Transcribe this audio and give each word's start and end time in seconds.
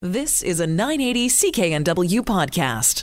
This 0.00 0.44
is 0.44 0.60
a 0.60 0.66
980 0.68 1.28
CKNW 1.28 2.20
podcast. 2.20 3.02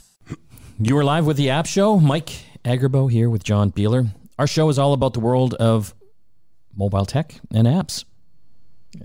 You 0.80 0.98
are 0.98 1.03
live 1.03 1.25
with 1.25 1.35
the 1.35 1.49
App 1.49 1.65
Show. 1.65 1.99
Mike 1.99 2.29
Agerbo 2.64 3.11
here 3.11 3.29
with 3.29 3.44
John 3.44 3.69
Beeler. 3.69 4.15
Our 4.39 4.47
show 4.47 4.70
is 4.70 4.79
all 4.79 4.94
about 4.94 5.13
the 5.13 5.20
world 5.20 5.55
of 5.55 5.94
mobile 6.73 7.05
tech 7.05 7.36
and 7.54 7.68
apps. 7.68 8.05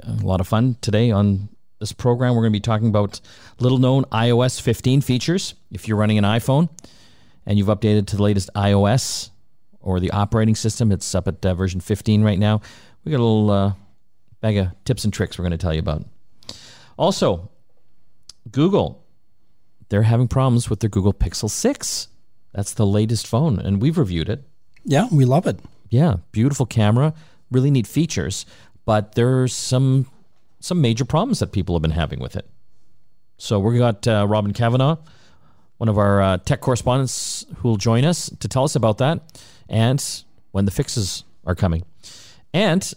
A 0.04 0.24
lot 0.24 0.40
of 0.40 0.46
fun 0.46 0.76
today 0.80 1.10
on 1.10 1.48
this 1.80 1.92
program. 1.92 2.36
We're 2.36 2.42
going 2.42 2.52
to 2.52 2.56
be 2.58 2.60
talking 2.60 2.86
about 2.86 3.20
little 3.58 3.78
known 3.78 4.04
iOS 4.12 4.60
15 4.60 5.00
features. 5.00 5.54
If 5.72 5.88
you're 5.88 5.96
running 5.96 6.18
an 6.18 6.22
iPhone 6.22 6.68
and 7.44 7.58
you've 7.58 7.66
updated 7.66 8.06
to 8.06 8.16
the 8.18 8.22
latest 8.22 8.50
iOS 8.54 9.30
or 9.80 9.98
the 9.98 10.12
operating 10.12 10.54
system, 10.54 10.92
it's 10.92 11.12
up 11.12 11.26
at 11.26 11.44
uh, 11.44 11.54
version 11.54 11.80
15 11.80 12.22
right 12.22 12.38
now. 12.38 12.60
We 13.04 13.10
got 13.10 13.18
a 13.18 13.24
little 13.24 13.50
uh, 13.50 13.72
bag 14.40 14.58
of 14.58 14.84
tips 14.84 15.02
and 15.02 15.12
tricks 15.12 15.36
we're 15.36 15.42
going 15.42 15.58
to 15.58 15.58
tell 15.58 15.74
you 15.74 15.80
about. 15.80 16.04
Also, 16.96 17.50
Google, 18.52 19.04
they're 19.88 20.02
having 20.02 20.28
problems 20.28 20.70
with 20.70 20.80
their 20.80 20.90
Google 20.90 21.12
Pixel 21.12 21.50
6. 21.50 22.08
That's 22.52 22.74
the 22.74 22.86
latest 22.86 23.26
phone, 23.26 23.58
and 23.58 23.80
we've 23.80 23.98
reviewed 23.98 24.28
it. 24.28 24.44
Yeah, 24.84 25.08
we 25.12 25.24
love 25.24 25.46
it. 25.46 25.60
Yeah, 25.88 26.16
beautiful 26.32 26.66
camera, 26.66 27.14
really 27.50 27.70
neat 27.70 27.86
features, 27.86 28.46
but 28.84 29.14
there's 29.14 29.54
some 29.54 30.06
some 30.62 30.80
major 30.80 31.04
problems 31.04 31.38
that 31.38 31.52
people 31.52 31.74
have 31.74 31.82
been 31.82 31.90
having 31.90 32.20
with 32.20 32.36
it. 32.36 32.48
So 33.38 33.58
we've 33.58 33.78
got 33.78 34.06
uh, 34.06 34.26
Robin 34.28 34.52
Kavanagh, 34.52 34.96
one 35.78 35.88
of 35.88 35.96
our 35.96 36.20
uh, 36.20 36.36
tech 36.38 36.60
correspondents, 36.60 37.46
who 37.56 37.68
will 37.68 37.76
join 37.78 38.04
us 38.04 38.28
to 38.40 38.48
tell 38.48 38.64
us 38.64 38.76
about 38.76 38.98
that 38.98 39.42
and 39.68 40.04
when 40.50 40.66
the 40.66 40.70
fixes 40.70 41.24
are 41.46 41.54
coming. 41.54 41.84
And 42.52 42.92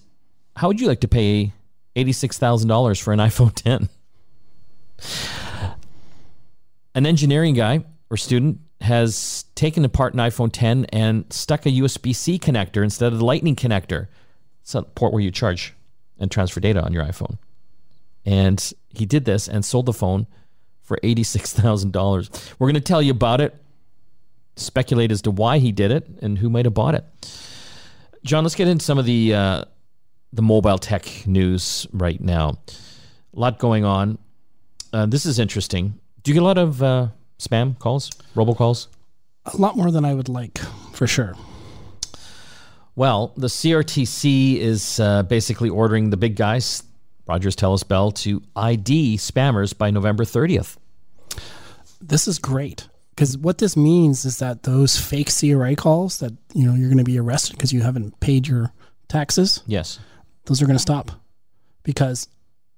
how 0.57 0.67
would 0.67 0.81
you 0.81 0.87
like 0.87 0.99
to 1.01 1.07
pay 1.07 1.53
eighty-six 1.95 2.37
thousand 2.37 2.69
dollars 2.69 2.99
for 2.99 3.13
an 3.13 3.19
iPhone 3.29 3.53
10? 3.55 3.89
An 6.95 7.05
engineering 7.05 7.55
guy 7.55 7.83
or 8.09 8.17
student 8.17 8.59
has 8.81 9.45
taken 9.55 9.85
apart 9.85 10.13
an 10.13 10.19
iPhone 10.19 10.49
10 10.51 10.85
and 10.85 11.31
stuck 11.31 11.65
a 11.65 11.69
USB 11.69 12.13
C 12.15 12.37
connector 12.37 12.83
instead 12.83 13.13
of 13.13 13.19
the 13.19 13.25
Lightning 13.25 13.55
connector. 13.55 14.07
It's 14.61 14.75
a 14.75 14.83
port 14.83 15.13
where 15.13 15.21
you 15.21 15.31
charge 15.31 15.73
and 16.19 16.29
transfer 16.29 16.59
data 16.59 16.83
on 16.83 16.93
your 16.93 17.03
iPhone. 17.03 17.37
And 18.25 18.73
he 18.89 19.05
did 19.05 19.25
this 19.25 19.47
and 19.47 19.65
sold 19.65 19.85
the 19.85 19.93
phone 19.93 20.27
for 20.81 20.97
$86,000. 21.03 22.53
We're 22.59 22.67
going 22.67 22.75
to 22.75 22.81
tell 22.81 23.01
you 23.01 23.11
about 23.11 23.41
it, 23.41 23.55
speculate 24.55 25.11
as 25.11 25.21
to 25.23 25.31
why 25.31 25.57
he 25.59 25.71
did 25.71 25.91
it 25.91 26.07
and 26.21 26.37
who 26.37 26.49
might 26.49 26.65
have 26.65 26.73
bought 26.73 26.95
it. 26.95 27.05
John, 28.23 28.43
let's 28.43 28.55
get 28.55 28.67
into 28.67 28.85
some 28.85 28.97
of 28.97 29.05
the 29.05 29.33
uh, 29.33 29.65
the 30.31 30.41
mobile 30.41 30.77
tech 30.77 31.27
news 31.27 31.87
right 31.91 32.19
now. 32.19 32.57
A 33.35 33.39
lot 33.39 33.59
going 33.59 33.83
on. 33.83 34.17
Uh, 34.93 35.05
this 35.05 35.25
is 35.25 35.39
interesting. 35.39 35.99
Do 36.23 36.31
you 36.31 36.35
get 36.35 36.41
a 36.41 36.45
lot 36.45 36.57
of 36.57 36.81
uh, 36.81 37.07
spam 37.37 37.77
calls, 37.77 38.09
robocalls? 38.33 38.87
A 39.45 39.57
lot 39.57 39.75
more 39.75 39.91
than 39.91 40.05
I 40.05 40.13
would 40.13 40.29
like, 40.29 40.57
for 40.93 41.05
sure. 41.05 41.35
Well, 42.95 43.33
the 43.35 43.47
CRTC 43.47 44.57
is 44.57 45.01
uh, 45.01 45.23
basically 45.23 45.69
ordering 45.69 46.11
the 46.11 46.17
big 46.17 46.37
guys, 46.37 46.81
Rogers, 47.27 47.57
Telus, 47.57 47.85
Bell, 47.85 48.11
to 48.11 48.41
ID 48.55 49.17
spammers 49.17 49.77
by 49.77 49.91
November 49.91 50.23
30th. 50.23 50.77
This 51.99 52.25
is 52.25 52.39
great 52.39 52.87
because 53.09 53.37
what 53.37 53.57
this 53.57 53.75
means 53.75 54.23
is 54.23 54.37
that 54.39 54.63
those 54.63 54.97
fake 54.97 55.29
CRA 55.29 55.75
calls 55.75 56.19
that 56.19 56.31
you 56.53 56.65
know 56.65 56.73
you're 56.73 56.89
going 56.89 56.97
to 56.97 57.03
be 57.03 57.19
arrested 57.19 57.57
because 57.57 57.73
you 57.73 57.81
haven't 57.81 58.17
paid 58.21 58.47
your 58.47 58.71
taxes. 59.09 59.61
Yes, 59.65 59.99
those 60.45 60.61
are 60.61 60.65
going 60.65 60.77
to 60.77 60.81
stop 60.81 61.11
because 61.83 62.27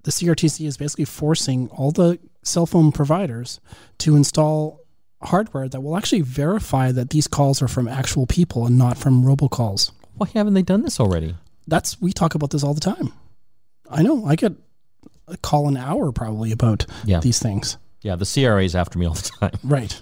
the 0.04 0.12
CRTC 0.12 0.66
is 0.66 0.78
basically 0.78 1.06
forcing 1.06 1.68
all 1.70 1.92
the 1.92 2.20
cell 2.46 2.66
phone 2.66 2.92
providers 2.92 3.60
to 4.00 4.16
install 4.16 4.80
hardware 5.22 5.68
that 5.68 5.82
will 5.82 5.98
actually 5.98 6.22
verify 6.22 6.92
that 6.92 7.10
these 7.10 7.28
calls 7.28 7.62
are 7.62 7.68
from 7.68 7.88
actual 7.88 8.26
people 8.28 8.66
and 8.66 8.78
not 8.78 8.98
from 8.98 9.24
robocalls. 9.24 9.92
Why 10.16 10.28
haven't 10.33 10.54
they 10.54 10.61
done 10.61 10.84
this 10.84 11.00
already? 11.00 11.36
That's 11.67 12.00
we 12.00 12.14
talk 12.14 12.36
about 12.36 12.52
this 12.52 12.64
all 12.64 12.73
the 12.73 12.80
time. 12.82 13.11
I 13.89 14.04
know. 14.04 14.26
I 14.26 14.36
get 14.36 14.54
a 15.28 15.38
call 15.38 15.67
an 15.67 15.78
hour 15.78 16.11
probably 16.11 16.52
about 16.52 16.86
Yeah. 17.05 17.20
these 17.20 17.39
things. 17.39 17.78
Yeah, 18.02 18.16
the 18.16 18.26
CRA 18.26 18.64
is 18.64 18.76
after 18.76 19.00
me 19.00 19.08
all 19.08 19.16
the 19.16 19.30
time. 19.39 19.52
Right. 19.64 20.00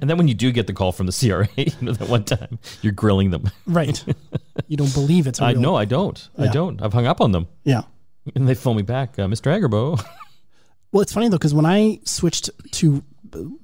and 0.00 0.08
then 0.10 0.16
when 0.16 0.26
you 0.28 0.34
do 0.34 0.50
get 0.50 0.66
the 0.66 0.72
call 0.72 0.92
from 0.92 1.06
the 1.06 1.12
CRA, 1.12 1.48
you 1.56 1.72
know, 1.80 1.92
that 1.92 2.08
one 2.08 2.24
time 2.24 2.58
you're 2.82 2.92
grilling 2.92 3.30
them. 3.30 3.50
Right. 3.66 4.02
you 4.68 4.76
don't 4.76 4.92
believe 4.94 5.26
it's 5.26 5.40
a 5.40 5.44
I 5.44 5.52
know, 5.52 5.76
I 5.76 5.84
don't. 5.84 6.28
I 6.38 6.48
don't. 6.48 6.82
I've 6.82 6.92
hung 6.92 7.06
up 7.06 7.20
on 7.20 7.32
them. 7.32 7.46
Yeah. 7.64 7.82
And 8.34 8.48
they 8.48 8.54
phone 8.54 8.76
me 8.76 8.82
back, 8.82 9.18
uh, 9.18 9.26
Mr. 9.26 9.52
Agerbo. 9.52 10.02
Well, 10.94 11.02
it's 11.02 11.12
funny 11.12 11.28
though 11.28 11.38
because 11.38 11.52
when 11.52 11.66
I 11.66 11.98
switched 12.04 12.50
to 12.74 13.02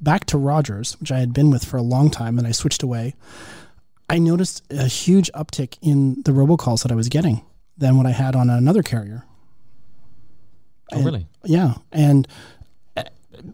back 0.00 0.24
to 0.26 0.36
Rogers, 0.36 0.98
which 0.98 1.12
I 1.12 1.20
had 1.20 1.32
been 1.32 1.48
with 1.48 1.64
for 1.64 1.76
a 1.76 1.82
long 1.82 2.10
time, 2.10 2.38
and 2.38 2.46
I 2.46 2.50
switched 2.50 2.82
away, 2.82 3.14
I 4.08 4.18
noticed 4.18 4.64
a 4.72 4.88
huge 4.88 5.30
uptick 5.32 5.78
in 5.80 6.22
the 6.24 6.32
robocalls 6.32 6.82
that 6.82 6.90
I 6.90 6.96
was 6.96 7.08
getting 7.08 7.42
than 7.78 7.96
what 7.96 8.04
I 8.04 8.10
had 8.10 8.34
on 8.34 8.50
another 8.50 8.82
carrier. 8.82 9.24
oh, 10.92 11.02
really? 11.04 11.28
Yeah, 11.44 11.74
and 11.92 12.26
uh, 12.96 13.04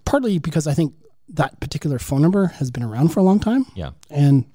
partly 0.07 0.39
because 0.39 0.67
I 0.67 0.73
think 0.73 0.95
that 1.29 1.61
particular 1.61 1.99
phone 1.99 2.23
number 2.23 2.47
has 2.47 2.71
been 2.71 2.83
around 2.83 3.09
for 3.09 3.21
a 3.21 3.23
long 3.23 3.39
time, 3.41 3.67
Yeah. 3.75 3.91
and 4.09 4.47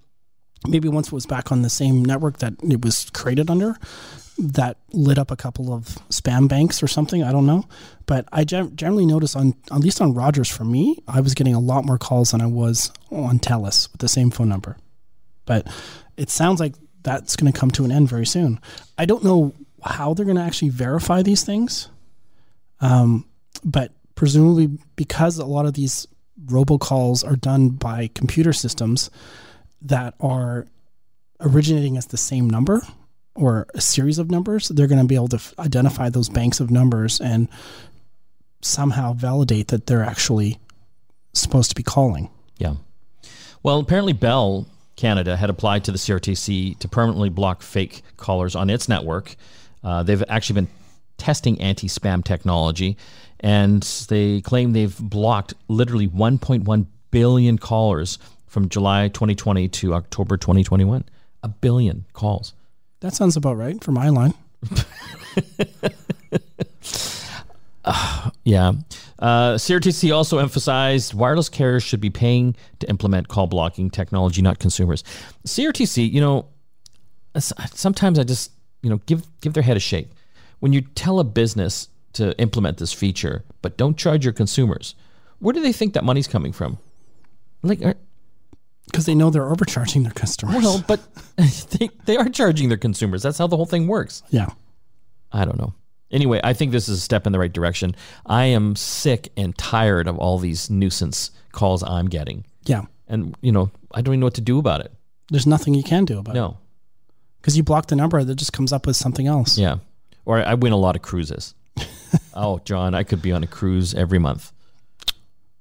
maybe 0.67 0.87
once 0.89 1.07
it 1.07 1.13
was 1.13 1.27
back 1.27 1.51
on 1.51 1.61
the 1.61 1.69
same 1.69 2.03
network 2.03 2.39
that 2.39 2.53
it 2.63 2.83
was 2.83 3.07
created 3.11 3.51
under, 3.51 3.77
that 4.41 4.77
lit 4.91 5.17
up 5.17 5.29
a 5.29 5.35
couple 5.35 5.71
of 5.71 5.85
spam 6.09 6.47
banks 6.47 6.81
or 6.81 6.87
something. 6.87 7.23
I 7.23 7.31
don't 7.31 7.45
know, 7.45 7.65
but 8.07 8.27
I 8.31 8.43
gen- 8.43 8.75
generally 8.75 9.05
notice 9.05 9.35
on 9.35 9.55
at 9.71 9.79
least 9.79 10.01
on 10.01 10.13
Rogers 10.13 10.49
for 10.49 10.63
me, 10.63 10.97
I 11.07 11.21
was 11.21 11.33
getting 11.33 11.53
a 11.53 11.59
lot 11.59 11.85
more 11.85 11.97
calls 11.97 12.31
than 12.31 12.41
I 12.41 12.47
was 12.47 12.91
on 13.11 13.39
Telus 13.39 13.91
with 13.91 14.01
the 14.01 14.07
same 14.07 14.31
phone 14.31 14.49
number. 14.49 14.77
But 15.45 15.67
it 16.17 16.29
sounds 16.29 16.59
like 16.59 16.73
that's 17.03 17.35
going 17.35 17.51
to 17.51 17.57
come 17.57 17.71
to 17.71 17.85
an 17.85 17.91
end 17.91 18.09
very 18.09 18.25
soon. 18.25 18.59
I 18.97 19.05
don't 19.05 19.23
know 19.23 19.53
how 19.83 20.13
they're 20.13 20.25
going 20.25 20.37
to 20.37 20.43
actually 20.43 20.69
verify 20.69 21.21
these 21.21 21.43
things, 21.43 21.89
um, 22.79 23.25
but 23.63 23.91
presumably 24.15 24.77
because 24.95 25.37
a 25.37 25.45
lot 25.45 25.65
of 25.65 25.73
these 25.73 26.07
robocalls 26.45 27.27
are 27.27 27.35
done 27.35 27.69
by 27.69 28.09
computer 28.13 28.53
systems 28.53 29.09
that 29.81 30.15
are 30.19 30.67
originating 31.39 31.97
as 31.97 32.07
the 32.07 32.17
same 32.17 32.49
number 32.49 32.81
or 33.41 33.65
a 33.73 33.81
series 33.81 34.19
of 34.19 34.29
numbers, 34.29 34.69
they're 34.69 34.87
going 34.87 35.01
to 35.01 35.07
be 35.07 35.15
able 35.15 35.27
to 35.29 35.37
f- 35.37 35.53
identify 35.57 36.09
those 36.09 36.29
banks 36.29 36.59
of 36.59 36.69
numbers 36.69 37.19
and 37.19 37.47
somehow 38.61 39.13
validate 39.13 39.69
that 39.69 39.87
they're 39.87 40.03
actually 40.03 40.59
supposed 41.33 41.69
to 41.69 41.75
be 41.75 41.81
calling. 41.81 42.29
Yeah. 42.59 42.75
Well, 43.63 43.79
apparently 43.79 44.13
Bell 44.13 44.67
Canada 44.95 45.35
had 45.35 45.49
applied 45.49 45.83
to 45.85 45.91
the 45.91 45.97
CRTC 45.97 46.77
to 46.77 46.87
permanently 46.87 47.29
block 47.29 47.63
fake 47.63 48.03
callers 48.17 48.55
on 48.55 48.69
its 48.69 48.87
network. 48.87 49.35
Uh, 49.83 50.03
they've 50.03 50.23
actually 50.29 50.61
been 50.61 50.67
testing 51.17 51.59
anti-spam 51.59 52.23
technology, 52.23 52.95
and 53.39 53.81
they 54.07 54.41
claim 54.41 54.73
they've 54.73 54.97
blocked 54.99 55.55
literally 55.67 56.07
1.1 56.07 56.85
billion 57.09 57.57
callers 57.57 58.19
from 58.45 58.69
July 58.69 59.07
2020 59.07 59.67
to 59.67 59.95
October 59.95 60.37
2021. 60.37 61.03
A 61.43 61.47
billion 61.47 62.05
calls. 62.13 62.53
That 63.01 63.13
sounds 63.13 63.35
about 63.35 63.57
right 63.57 63.83
for 63.83 63.91
my 63.91 64.09
line. 64.09 64.33
Yeah. 68.43 68.73
Uh, 69.19 69.53
CRTC 69.53 70.13
also 70.13 70.39
emphasized 70.39 71.13
wireless 71.13 71.49
carriers 71.49 71.83
should 71.83 72.01
be 72.01 72.09
paying 72.09 72.55
to 72.79 72.89
implement 72.89 73.27
call 73.27 73.47
blocking 73.47 73.89
technology, 73.89 74.41
not 74.41 74.59
consumers. 74.59 75.03
CRTC, 75.45 76.11
you 76.11 76.21
know, 76.21 76.47
sometimes 77.37 78.17
I 78.17 78.23
just, 78.23 78.51
you 78.81 78.89
know, 78.89 78.97
give 79.05 79.25
give 79.41 79.53
their 79.53 79.63
head 79.63 79.77
a 79.77 79.79
shake. 79.79 80.09
When 80.59 80.73
you 80.73 80.81
tell 80.81 81.19
a 81.19 81.23
business 81.23 81.87
to 82.13 82.37
implement 82.39 82.77
this 82.77 82.93
feature, 82.93 83.43
but 83.61 83.77
don't 83.77 83.97
charge 83.97 84.25
your 84.25 84.33
consumers, 84.33 84.95
where 85.39 85.53
do 85.53 85.61
they 85.61 85.71
think 85.71 85.93
that 85.93 86.03
money's 86.03 86.27
coming 86.27 86.51
from? 86.51 86.77
Like, 87.63 87.81
are, 87.83 87.95
Because 88.85 89.05
they 89.05 89.15
know 89.15 89.29
they're 89.29 89.49
overcharging 89.49 90.03
their 90.03 90.11
customers. 90.11 90.55
well, 90.63 90.83
but 90.87 90.99
they, 91.79 91.89
they 92.05 92.17
are 92.17 92.27
charging 92.29 92.67
their 92.69 92.77
consumers. 92.77 93.23
That's 93.23 93.37
how 93.37 93.47
the 93.47 93.55
whole 93.55 93.65
thing 93.65 93.87
works. 93.87 94.23
yeah. 94.29 94.49
I 95.31 95.45
don't 95.45 95.57
know. 95.57 95.73
Anyway, 96.11 96.41
I 96.43 96.51
think 96.51 96.73
this 96.73 96.89
is 96.89 96.97
a 96.97 97.01
step 97.01 97.25
in 97.25 97.31
the 97.31 97.39
right 97.39 97.53
direction. 97.53 97.95
I 98.25 98.45
am 98.45 98.75
sick 98.75 99.31
and 99.37 99.57
tired 99.57 100.09
of 100.09 100.17
all 100.17 100.39
these 100.39 100.69
nuisance 100.69 101.31
calls 101.53 101.83
I'm 101.83 102.07
getting. 102.09 102.43
Yeah. 102.65 102.81
And, 103.07 103.33
you 103.41 103.53
know, 103.53 103.71
I 103.93 104.01
don't 104.01 104.15
even 104.15 104.19
know 104.19 104.25
what 104.25 104.33
to 104.33 104.41
do 104.41 104.59
about 104.59 104.81
it. 104.81 104.91
There's 105.29 105.47
nothing 105.47 105.73
you 105.73 105.83
can 105.83 106.03
do 106.03 106.19
about 106.19 106.35
it. 106.35 106.39
No. 106.39 106.57
Because 107.39 107.55
you 107.55 107.63
block 107.63 107.87
the 107.87 107.95
number 107.95 108.21
that 108.21 108.35
just 108.35 108.51
comes 108.51 108.73
up 108.73 108.85
with 108.85 108.97
something 108.97 109.25
else. 109.25 109.57
Yeah. 109.57 109.77
Or 110.25 110.45
I 110.45 110.53
win 110.55 110.73
a 110.73 110.77
lot 110.77 110.97
of 110.97 111.01
cruises. 111.01 111.55
oh, 112.33 112.59
John, 112.65 112.93
I 112.93 113.03
could 113.03 113.21
be 113.21 113.31
on 113.31 113.41
a 113.41 113.47
cruise 113.47 113.93
every 113.93 114.19
month. 114.19 114.51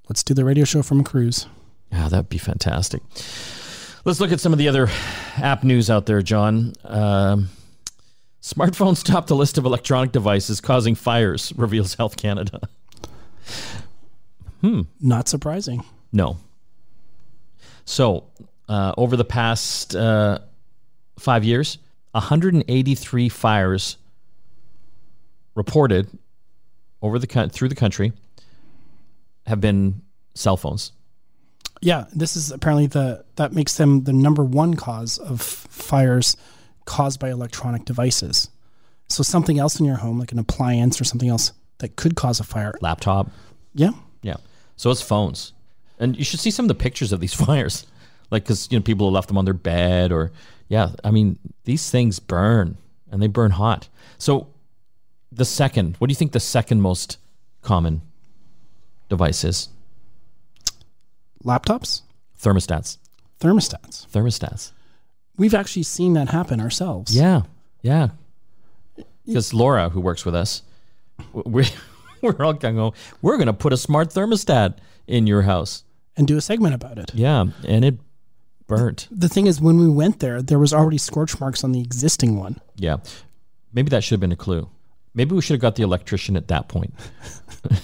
Let's 0.09 0.25
do 0.25 0.35
the 0.35 0.45
radio 0.45 0.65
show 0.65 0.83
from 0.83 0.99
a 0.99 1.05
cruise. 1.05 1.47
Yeah, 1.93 2.09
that'd 2.09 2.29
be 2.29 2.39
fantastic. 2.39 3.03
Let's 4.05 4.21
look 4.21 4.33
at 4.33 4.41
some 4.41 4.53
of 4.53 4.59
the 4.59 4.69
other 4.69 4.89
app 5.37 5.63
news 5.65 5.91
out 5.91 6.07
there, 6.07 6.23
John. 6.23 6.73
Um, 6.85 7.51
Smartphones 8.43 9.05
top 9.05 9.27
the 9.27 9.37
list 9.37 9.59
of 9.59 9.65
electronic 9.65 10.13
devices 10.13 10.61
causing 10.61 10.95
fires, 10.95 11.53
reveals 11.57 11.95
Health 11.95 12.17
Canada. 12.17 12.61
Hmm. 14.61 14.83
Not 15.01 15.29
surprising. 15.29 15.85
No. 16.13 16.39
So, 17.85 18.25
uh, 18.69 18.95
over 18.97 19.17
the 19.17 19.25
past 19.25 19.97
uh, 19.97 20.39
five 21.19 21.45
years, 21.45 21.79
183 22.13 23.29
fires 23.29 23.97
reported 25.55 26.09
over 27.03 27.19
the 27.19 27.49
through 27.49 27.69
the 27.69 27.75
country 27.75 28.13
have 29.47 29.61
been 29.61 30.03
cell 30.35 30.57
phones. 30.57 30.93
Yeah, 31.83 32.05
this 32.15 32.37
is 32.37 32.51
apparently 32.51 32.87
the 32.87 33.25
that 33.37 33.53
makes 33.53 33.77
them 33.77 34.05
the 34.05 34.13
number 34.13 34.45
one 34.45 34.75
cause 34.75 35.19
of 35.19 35.41
fires 35.41 36.37
caused 36.85 37.21
by 37.21 37.31
electronic 37.31 37.85
devices. 37.85 38.51
So 39.09 39.23
something 39.23 39.59
else 39.59 39.81
in 39.81 39.87
your 39.87 39.97
home, 39.97 40.19
like 40.19 40.33
an 40.33 40.39
appliance 40.39 41.01
or 41.01 41.05
something 41.05 41.29
else 41.29 41.53
that 41.79 41.97
could 41.97 42.15
cause 42.15 42.39
a 42.39 42.45
fire. 42.45 42.75
Laptop, 42.81 43.31
Yeah, 43.75 43.93
yeah. 44.23 44.37
So 44.77 44.91
it's 44.91 45.03
phones, 45.03 45.53
and 45.99 46.17
you 46.17 46.25
should 46.25 46.41
see 46.41 46.51
some 46.51 46.65
of 46.65 46.69
the 46.69 46.75
pictures 46.75 47.13
of 47.13 47.21
these 47.21 47.35
fires, 47.47 47.87
like 48.31 48.45
because 48.45 48.69
you 48.71 48.79
know 48.79 48.83
people 48.83 49.07
have 49.07 49.15
left 49.15 49.29
them 49.29 49.39
on 49.39 49.45
their 49.47 49.55
bed 49.55 50.13
or 50.13 50.33
yeah. 50.69 50.91
I 51.03 51.11
mean 51.11 51.39
these 51.65 51.91
things 51.91 52.21
burn 52.21 52.77
and 53.11 53.23
they 53.23 53.27
burn 53.27 53.53
hot. 53.53 53.89
So 54.19 54.49
the 55.33 55.45
second, 55.45 55.97
what 55.97 56.09
do 56.09 56.13
you 56.13 56.17
think 56.17 56.33
the 56.33 56.41
second 56.41 56.83
most 56.83 57.19
common 57.63 58.03
device 59.09 59.45
is? 59.45 59.69
Laptops, 61.45 62.03
Thermostats. 62.41 62.99
thermostats. 63.41 64.07
Thermostats. 64.09 64.73
We've 65.37 65.55
actually 65.55 65.85
seen 65.85 66.13
that 66.15 66.29
happen 66.29 66.61
ourselves. 66.61 67.15
Yeah, 67.17 67.43
yeah. 67.83 68.09
Because 69.27 69.55
Laura, 69.55 69.89
who 69.91 70.01
works 70.01 70.25
with 70.25 70.35
us, 70.35 70.63
we 71.33 71.67
we're 72.23 72.37
all 72.45 72.53
gonna 72.53 72.75
go. 72.75 72.95
We're 73.23 73.39
gonna 73.39 73.53
put 73.53 73.73
a 73.73 73.77
smart 73.77 74.11
thermostat 74.11 74.77
in 75.07 75.27
your 75.27 75.43
house. 75.43 75.85
and 76.17 76.27
do 76.27 76.37
a 76.37 76.41
segment 76.41 76.75
about 76.75 76.99
it. 76.99 77.13
Yeah, 77.15 77.47
and 77.67 77.85
it 77.85 77.99
burnt. 78.67 79.09
The 79.11 79.29
thing 79.29 79.47
is, 79.47 79.61
when 79.61 79.79
we 79.79 79.89
went 79.89 80.21
there, 80.21 80.43
there 80.43 80.59
was 80.59 80.73
already 80.73 80.99
scorch 80.99 81.39
marks 81.41 81.65
on 81.65 81.73
the 81.73 81.81
existing 81.81 82.37
one. 82.39 82.61
Yeah, 82.77 82.99
maybe 83.73 83.89
that 83.91 84.03
should 84.05 84.15
have 84.15 84.21
been 84.21 84.33
a 84.33 84.37
clue. 84.37 84.69
Maybe 85.15 85.35
we 85.35 85.43
should 85.43 85.55
have 85.55 85.61
got 85.63 85.77
the 85.77 85.83
electrician 85.83 86.37
at 86.37 86.49
that 86.49 86.69
point. 86.69 86.95
Do 87.69 87.77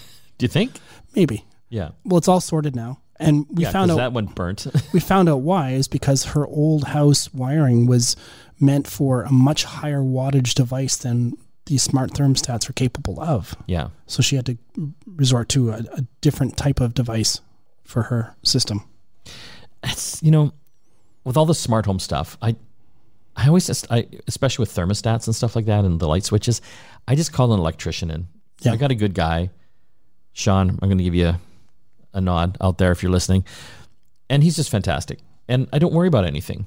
you 0.44 0.48
think? 0.48 0.78
Maybe. 1.14 1.44
Yeah. 1.70 1.90
Well, 2.04 2.18
it's 2.18 2.28
all 2.28 2.40
sorted 2.40 2.76
now, 2.76 3.00
and 3.18 3.46
we 3.50 3.64
yeah, 3.64 3.70
found 3.70 3.90
out 3.90 3.96
that 3.96 4.12
one 4.12 4.26
burnt. 4.26 4.66
we 4.92 5.00
found 5.00 5.28
out 5.28 5.40
why 5.40 5.70
is 5.70 5.88
because 5.88 6.24
her 6.26 6.46
old 6.46 6.84
house 6.84 7.32
wiring 7.32 7.86
was 7.86 8.16
meant 8.60 8.86
for 8.86 9.22
a 9.22 9.32
much 9.32 9.64
higher 9.64 10.00
wattage 10.00 10.54
device 10.54 10.96
than 10.96 11.36
these 11.66 11.82
smart 11.82 12.12
thermostats 12.12 12.70
are 12.70 12.72
capable 12.72 13.20
of. 13.20 13.56
yeah. 13.66 13.88
So 14.06 14.22
she 14.22 14.36
had 14.36 14.46
to 14.46 14.56
resort 15.06 15.48
to 15.50 15.70
a, 15.70 15.84
a 15.92 16.02
different 16.20 16.56
type 16.56 16.80
of 16.80 16.94
device 16.94 17.40
for 17.84 18.02
her 18.02 18.34
system. 18.42 18.84
It's 19.82 20.22
you 20.22 20.30
know, 20.30 20.52
with 21.24 21.36
all 21.36 21.46
the 21.46 21.54
smart 21.54 21.86
home 21.86 21.98
stuff, 21.98 22.38
I 22.40 22.56
I 23.36 23.48
always 23.48 23.66
just 23.66 23.86
I 23.90 24.06
especially 24.26 24.62
with 24.62 24.74
thermostats 24.74 25.26
and 25.26 25.34
stuff 25.34 25.56
like 25.56 25.66
that 25.66 25.84
and 25.84 26.00
the 26.00 26.08
light 26.08 26.24
switches, 26.24 26.60
I 27.08 27.14
just 27.14 27.32
call 27.32 27.52
an 27.52 27.60
electrician 27.60 28.10
in. 28.10 28.28
Yeah. 28.60 28.72
I 28.72 28.76
got 28.76 28.90
a 28.90 28.94
good 28.94 29.14
guy, 29.14 29.50
Sean. 30.32 30.70
I'm 30.70 30.88
going 30.88 30.98
to 30.98 31.04
give 31.04 31.14
you 31.14 31.34
a, 32.16 32.20
nod 32.20 32.56
out 32.60 32.78
there 32.78 32.90
if 32.92 33.02
you're 33.02 33.12
listening, 33.12 33.44
and 34.30 34.42
he's 34.42 34.56
just 34.56 34.70
fantastic. 34.70 35.18
And 35.48 35.68
I 35.72 35.78
don't 35.78 35.92
worry 35.92 36.08
about 36.08 36.24
anything 36.24 36.66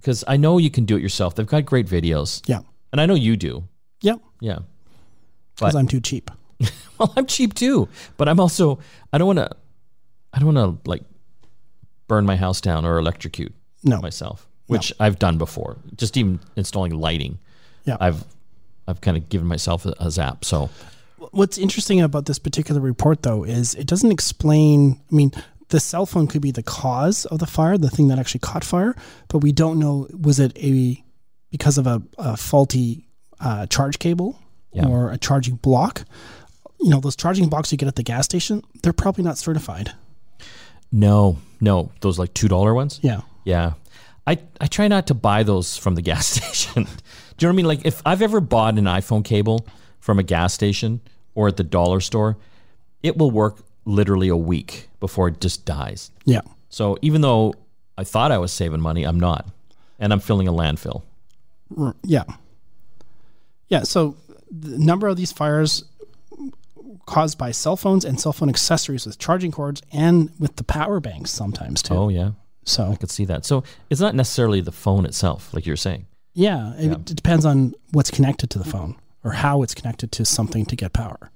because 0.00 0.24
I 0.26 0.36
know 0.36 0.58
you 0.58 0.70
can 0.70 0.84
do 0.84 0.96
it 0.96 1.02
yourself. 1.02 1.34
They've 1.34 1.46
got 1.46 1.64
great 1.66 1.86
videos, 1.86 2.42
Yeah. 2.48 2.60
and 2.92 3.00
I 3.00 3.06
know 3.06 3.14
you 3.14 3.36
do. 3.36 3.64
Yeah. 4.00 4.16
Yeah. 4.40 4.58
Because 5.54 5.74
I'm 5.76 5.86
too 5.88 6.00
cheap. 6.00 6.30
Well, 6.98 7.12
I'm 7.16 7.26
cheap 7.26 7.54
too, 7.54 7.88
but 8.16 8.28
I'm 8.28 8.38
also 8.38 8.78
I 9.12 9.18
don't 9.18 9.26
want 9.26 9.38
to 9.40 9.50
I 10.32 10.38
don't 10.38 10.54
want 10.54 10.84
to 10.84 10.88
like 10.88 11.02
burn 12.06 12.24
my 12.26 12.36
house 12.36 12.60
down 12.60 12.84
or 12.84 12.96
electrocute 12.98 13.52
No. 13.82 14.00
myself, 14.00 14.46
which 14.68 14.92
I've 15.00 15.18
done 15.18 15.36
before. 15.36 15.78
Just 15.96 16.16
even 16.16 16.38
installing 16.54 16.92
lighting, 16.94 17.38
Yeah. 17.84 17.96
I've 17.98 18.24
I've 18.86 19.00
kind 19.00 19.16
of 19.16 19.28
given 19.28 19.48
myself 19.48 19.84
a, 19.84 19.94
a 19.98 20.10
zap. 20.12 20.44
So 20.44 20.70
What's 21.30 21.58
interesting 21.58 22.00
about 22.00 22.26
this 22.26 22.38
particular 22.38 22.80
report, 22.80 23.22
though, 23.22 23.44
is 23.44 23.74
it 23.74 23.86
doesn't 23.86 24.10
explain. 24.12 25.00
I 25.10 25.14
mean, 25.14 25.30
the 25.68 25.80
cell 25.80 26.04
phone 26.06 26.26
could 26.26 26.42
be 26.42 26.50
the 26.50 26.62
cause 26.62 27.24
of 27.26 27.38
the 27.38 27.46
fire, 27.46 27.78
the 27.78 27.88
thing 27.90 28.08
that 28.08 28.18
actually 28.18 28.40
caught 28.40 28.64
fire, 28.64 28.94
but 29.28 29.38
we 29.38 29.52
don't 29.52 29.78
know 29.78 30.08
was 30.20 30.38
it 30.40 30.56
a 30.58 31.02
because 31.50 31.78
of 31.78 31.86
a, 31.86 32.02
a 32.18 32.36
faulty 32.36 33.06
uh, 33.40 33.66
charge 33.66 33.98
cable 33.98 34.38
Yeah. 34.72 34.86
or 34.86 35.10
a 35.10 35.18
charging 35.18 35.56
block. 35.56 36.04
You 36.80 36.90
know, 36.90 37.00
those 37.00 37.14
charging 37.16 37.48
blocks 37.48 37.70
you 37.72 37.78
get 37.78 37.86
at 37.88 37.96
the 37.96 38.02
gas 38.02 38.24
station, 38.24 38.62
they're 38.82 38.92
probably 38.92 39.22
not 39.24 39.38
certified. 39.38 39.92
no, 40.90 41.38
no, 41.60 41.90
those 42.00 42.18
like 42.18 42.34
two 42.34 42.48
dollar 42.48 42.74
ones. 42.74 42.98
Yeah. 43.02 43.20
Yeah. 43.44 43.72
I, 44.26 44.38
I 44.60 44.66
try 44.66 44.88
not 44.88 45.06
to 45.08 45.14
buy 45.14 45.42
those 45.42 45.76
from 45.76 45.94
the 45.94 46.02
gas 46.02 46.26
station. 46.36 46.84
Do 46.84 46.90
you 46.90 47.48
know 47.48 47.48
what 47.48 47.52
I 47.52 47.52
mean? 47.52 47.66
Like 47.66 47.80
if 47.86 48.02
I've 48.04 48.22
ever 48.22 48.40
bought 48.40 48.78
an 48.78 48.84
iPhone 48.84 49.24
cable 49.24 49.66
from 50.02 50.18
a 50.18 50.22
gas 50.24 50.52
station 50.52 51.00
or 51.36 51.46
at 51.46 51.56
the 51.56 51.62
dollar 51.62 52.00
store, 52.00 52.36
it 53.04 53.16
will 53.16 53.30
work 53.30 53.58
literally 53.84 54.28
a 54.28 54.36
week 54.36 54.88
before 54.98 55.28
it 55.28 55.40
just 55.40 55.64
dies. 55.64 56.10
Yeah. 56.24 56.40
So 56.68 56.98
even 57.02 57.20
though 57.20 57.54
I 57.96 58.02
thought 58.02 58.32
I 58.32 58.38
was 58.38 58.52
saving 58.52 58.80
money, 58.80 59.04
I'm 59.04 59.20
not. 59.20 59.48
And 60.00 60.12
I'm 60.12 60.18
filling 60.18 60.48
a 60.48 60.52
landfill. 60.52 61.02
Yeah. 62.02 62.24
Yeah. 63.68 63.84
So 63.84 64.16
the 64.50 64.76
number 64.76 65.06
of 65.06 65.16
these 65.16 65.30
fires 65.30 65.84
caused 67.06 67.38
by 67.38 67.52
cell 67.52 67.76
phones 67.76 68.04
and 68.04 68.20
cell 68.20 68.32
phone 68.32 68.48
accessories 68.48 69.06
with 69.06 69.18
charging 69.20 69.52
cords 69.52 69.82
and 69.92 70.30
with 70.40 70.56
the 70.56 70.64
power 70.64 70.98
banks 70.98 71.30
sometimes 71.30 71.80
too. 71.80 71.94
Oh 71.94 72.08
yeah. 72.08 72.32
So 72.64 72.90
I 72.90 72.96
could 72.96 73.10
see 73.10 73.24
that. 73.26 73.44
So 73.44 73.62
it's 73.88 74.00
not 74.00 74.16
necessarily 74.16 74.60
the 74.60 74.72
phone 74.72 75.06
itself, 75.06 75.54
like 75.54 75.64
you're 75.64 75.76
saying. 75.76 76.06
yeah, 76.34 76.74
it, 76.76 76.90
it 76.92 77.04
depends 77.04 77.44
on 77.44 77.74
what's 77.92 78.10
connected 78.10 78.50
to 78.50 78.58
the 78.58 78.64
phone 78.64 78.96
or 79.24 79.32
how 79.32 79.62
it's 79.62 79.74
connected 79.74 80.12
to 80.12 80.24
something 80.24 80.64
to 80.66 80.76
get 80.76 80.92
power. 80.92 81.30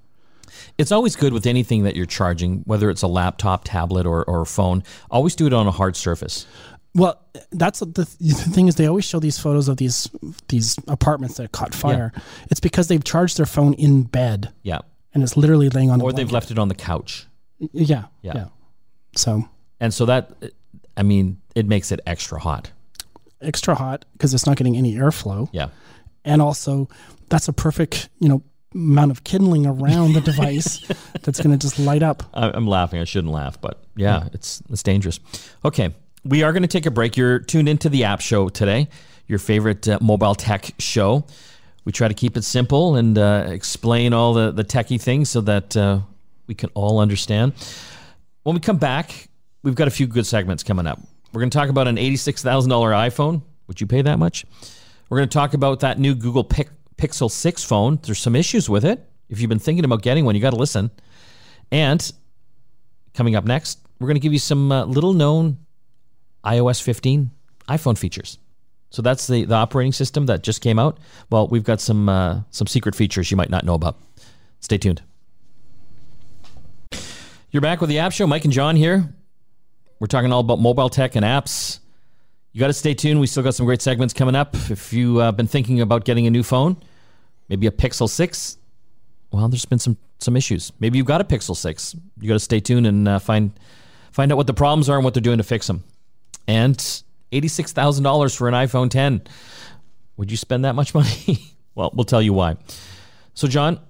It's 0.79 0.93
always 0.93 1.17
good 1.17 1.33
with 1.33 1.47
anything 1.47 1.85
that 1.85 1.97
you're 1.97 2.07
charging, 2.07 2.59
whether 2.61 2.91
it's 2.91 3.03
a 3.03 3.07
laptop, 3.07 3.65
tablet, 3.65 4.07
or, 4.07 4.25
or 4.25 4.45
phone. 4.45 4.83
Always 5.11 5.35
do 5.37 5.47
it 5.47 5.53
on 5.53 5.67
a 5.67 5.71
hard 5.71 5.97
surface. 5.97 6.47
Well, 6.95 7.21
that's 7.51 7.81
the, 7.81 7.87
the 7.87 8.05
thing 8.35 8.69
is 8.69 8.77
they 8.77 8.87
always 8.87 9.05
show 9.05 9.19
these 9.21 9.39
photos 9.39 9.69
of 9.69 9.77
these 9.77 10.09
these 10.49 10.77
apartments 10.89 11.37
that 11.37 11.53
caught 11.53 11.75
fire. 11.75 12.11
It's 12.51 12.61
because 12.61 12.89
they've 12.89 13.05
charged 13.05 13.37
their 13.37 13.45
phone 13.47 13.75
in 13.75 14.05
bed 14.05 14.51
Yeah. 14.63 14.79
and 15.13 15.23
it's 15.23 15.37
literally 15.37 15.69
laying 15.69 15.91
on. 15.91 16.01
Or 16.01 16.09
a 16.11 16.13
they've 16.15 16.33
left 16.33 16.51
it 16.51 16.59
on 16.59 16.69
the 16.69 16.75
couch. 16.75 17.27
Yeah, 17.73 18.05
Yeah. 18.23 18.33
yeah. 18.35 18.47
So 19.15 19.47
And 19.79 19.93
so 19.93 20.07
that, 20.07 20.33
I 20.97 21.03
mean, 21.03 21.39
it 21.55 21.67
makes 21.67 21.93
it 21.93 22.01
extra 22.07 22.41
hot. 22.41 22.71
extra 23.43 23.75
hot 23.75 24.07
because 24.13 24.33
it's 24.33 24.47
not 24.47 24.57
getting 24.57 24.77
any 24.77 24.95
airflow. 24.95 25.51
Yeah. 25.53 25.69
And 26.27 26.43
also 26.43 26.89
that's 27.31 27.49
a 27.49 27.53
perfect 27.55 28.11
you 28.21 28.29
know 28.29 28.43
amount 28.75 29.11
of 29.11 29.25
kindling 29.25 29.65
around 29.65 30.13
the 30.13 30.21
device 30.21 30.81
that's 31.23 31.41
going 31.41 31.51
to 31.51 31.57
just 31.57 31.79
light 31.79 32.03
up 32.03 32.23
I- 32.35 32.51
I'm 32.53 32.67
laughing. 32.67 33.01
I 33.01 33.05
shouldn't 33.05 33.33
laugh, 33.33 33.59
but 33.61 33.83
yeah, 33.97 34.29
it's 34.35 34.63
it's 34.69 34.83
dangerous. 34.83 35.19
Okay, 35.65 35.95
we 36.25 36.43
are 36.43 36.53
going 36.53 36.63
to 36.63 36.69
take 36.69 36.85
a 36.85 36.91
break. 36.91 37.17
You're 37.17 37.39
tuned 37.39 37.69
into 37.71 37.89
the 37.89 38.05
App 38.05 38.21
Show 38.21 38.51
today, 38.51 38.89
your 39.27 39.39
favorite 39.39 39.89
uh, 39.89 39.99
mobile 40.03 40.35
tech 40.35 40.73
show. 40.79 41.25
We 41.87 41.93
try 41.93 42.09
to 42.09 42.15
keep 42.15 42.37
it 42.37 42.43
simple 42.45 42.97
and 42.97 43.17
uh, 43.17 43.47
explain 43.49 44.13
all 44.13 44.35
the 44.35 44.51
the 44.51 44.65
techie 44.65 45.01
things 45.01 45.31
so 45.31 45.41
that 45.43 45.75
uh, 45.77 46.01
we 46.47 46.55
can 46.55 46.69
all 46.75 46.99
understand. 46.99 47.55
When 48.43 48.55
we 48.55 48.61
come 48.61 48.77
back, 48.79 49.29
we've 49.63 49.75
got 49.75 49.89
a 49.89 49.91
few 49.93 50.07
good 50.07 50.27
segments 50.27 50.63
coming 50.63 50.87
up. 50.87 51.01
We're 51.33 51.41
going 51.41 51.51
to 51.51 51.57
talk 51.59 51.69
about 51.71 51.89
an 51.89 51.97
eighty-six 51.97 52.43
thousand 52.43 52.71
dollar 52.71 52.91
iPhone. 52.91 53.41
Would 53.69 53.81
you 53.81 53.87
pay 53.87 54.03
that 54.03 54.19
much? 54.19 54.45
We're 55.09 55.19
going 55.19 55.29
to 55.29 55.35
talk 55.35 55.55
about 55.55 55.81
that 55.81 55.99
new 55.99 56.15
Google 56.15 56.45
Pic- 56.45 56.71
Pixel 56.97 57.31
6 57.31 57.65
phone. 57.65 57.99
There's 58.03 58.19
some 58.19 58.35
issues 58.35 58.69
with 58.69 58.85
it. 58.85 59.09
If 59.29 59.41
you've 59.41 59.49
been 59.49 59.59
thinking 59.59 59.85
about 59.85 60.03
getting 60.03 60.25
one, 60.25 60.35
you 60.35 60.41
got 60.41 60.51
to 60.51 60.57
listen. 60.57 60.91
And 61.71 62.13
coming 63.15 63.37
up 63.37 63.45
next, 63.45 63.79
we're 63.99 64.07
going 64.09 64.17
to 64.17 64.21
give 64.21 64.33
you 64.33 64.39
some 64.39 64.71
uh, 64.71 64.85
little 64.85 65.13
known 65.13 65.59
iOS 66.45 66.83
15 66.83 67.31
iPhone 67.69 67.99
features. 67.99 68.39
So 68.91 69.03
that's 69.03 69.27
the, 69.27 69.45
the 69.45 69.55
operating 69.55 69.93
system 69.93 70.27
that 70.27 70.43
just 70.43 70.61
came 70.61 70.79
out. 70.79 70.99
Well, 71.31 71.49
we've 71.49 71.65
got 71.65 71.81
some 71.81 72.09
uh, 72.09 72.43
some 72.51 72.67
secret 72.67 72.95
features 72.95 73.31
you 73.31 73.37
might 73.37 73.51
not 73.51 73.65
know 73.65 73.75
about. 73.75 73.99
Stay 74.61 74.79
tuned. 74.79 75.03
You're 77.51 77.61
back 77.61 77.81
with 77.81 77.91
the 77.91 77.99
App 77.99 78.13
Show. 78.13 78.27
Mike 78.27 78.45
and 78.45 78.53
John 78.53 78.77
here. 78.77 79.13
We're 79.99 80.07
talking 80.07 80.33
all 80.33 80.41
about 80.41 80.61
mobile 80.61 80.89
tech 80.89 81.17
and 81.17 81.25
apps. 81.25 81.81
You 82.57 82.61
got 82.61 82.69
to 82.69 82.73
stay 82.73 82.95
tuned. 82.95 83.21
We 83.21 83.27
still 83.27 83.43
got 83.43 83.55
some 83.55 83.67
great 83.67 83.83
segments 83.83 84.15
coming 84.15 84.35
up. 84.35 84.55
If 84.71 84.91
you've 84.91 85.19
uh, 85.19 85.31
been 85.31 85.47
thinking 85.47 85.83
about 85.83 86.07
getting 86.07 86.27
a 86.27 86.31
new 86.31 86.43
phone, 86.43 86.79
maybe 87.51 87.67
a 87.67 87.71
Pixel 87.71 88.09
6, 88.09 88.57
well, 89.31 89.47
there's 89.49 89.67
been 89.67 89.79
some 89.79 89.99
some 90.21 90.39
issues. 90.39 90.73
Maybe 90.81 90.97
you've 90.97 91.07
got 91.07 91.21
a 91.21 91.25
Pixel 91.25 91.55
6. 91.55 91.97
You 92.19 92.29
got 92.29 92.33
to 92.33 92.41
stay 92.41 92.61
tuned 92.61 92.87
and 92.87 93.07
uh, 93.07 93.19
find 93.19 93.53
find 94.11 94.33
out 94.33 94.37
what 94.37 94.47
the 94.47 94.55
problems 94.55 94.89
are 94.89 94.97
and 94.97 95.05
what 95.05 95.13
they're 95.13 95.21
doing 95.21 95.37
to 95.37 95.45
fix 95.45 95.67
them. 95.67 95.85
And 96.49 96.79
$86,000 97.31 98.35
for 98.35 98.49
an 98.49 98.55
iPhone 98.55 98.89
10. 98.89 99.21
Would 100.17 100.31
you 100.31 100.39
spend 100.39 100.65
that 100.65 100.75
much 100.75 100.95
money? 100.95 101.53
well, 101.75 101.91
we'll 101.93 102.05
tell 102.05 102.23
you 102.23 102.33
why. 102.33 102.57
So, 103.35 103.49
John, 103.49 103.81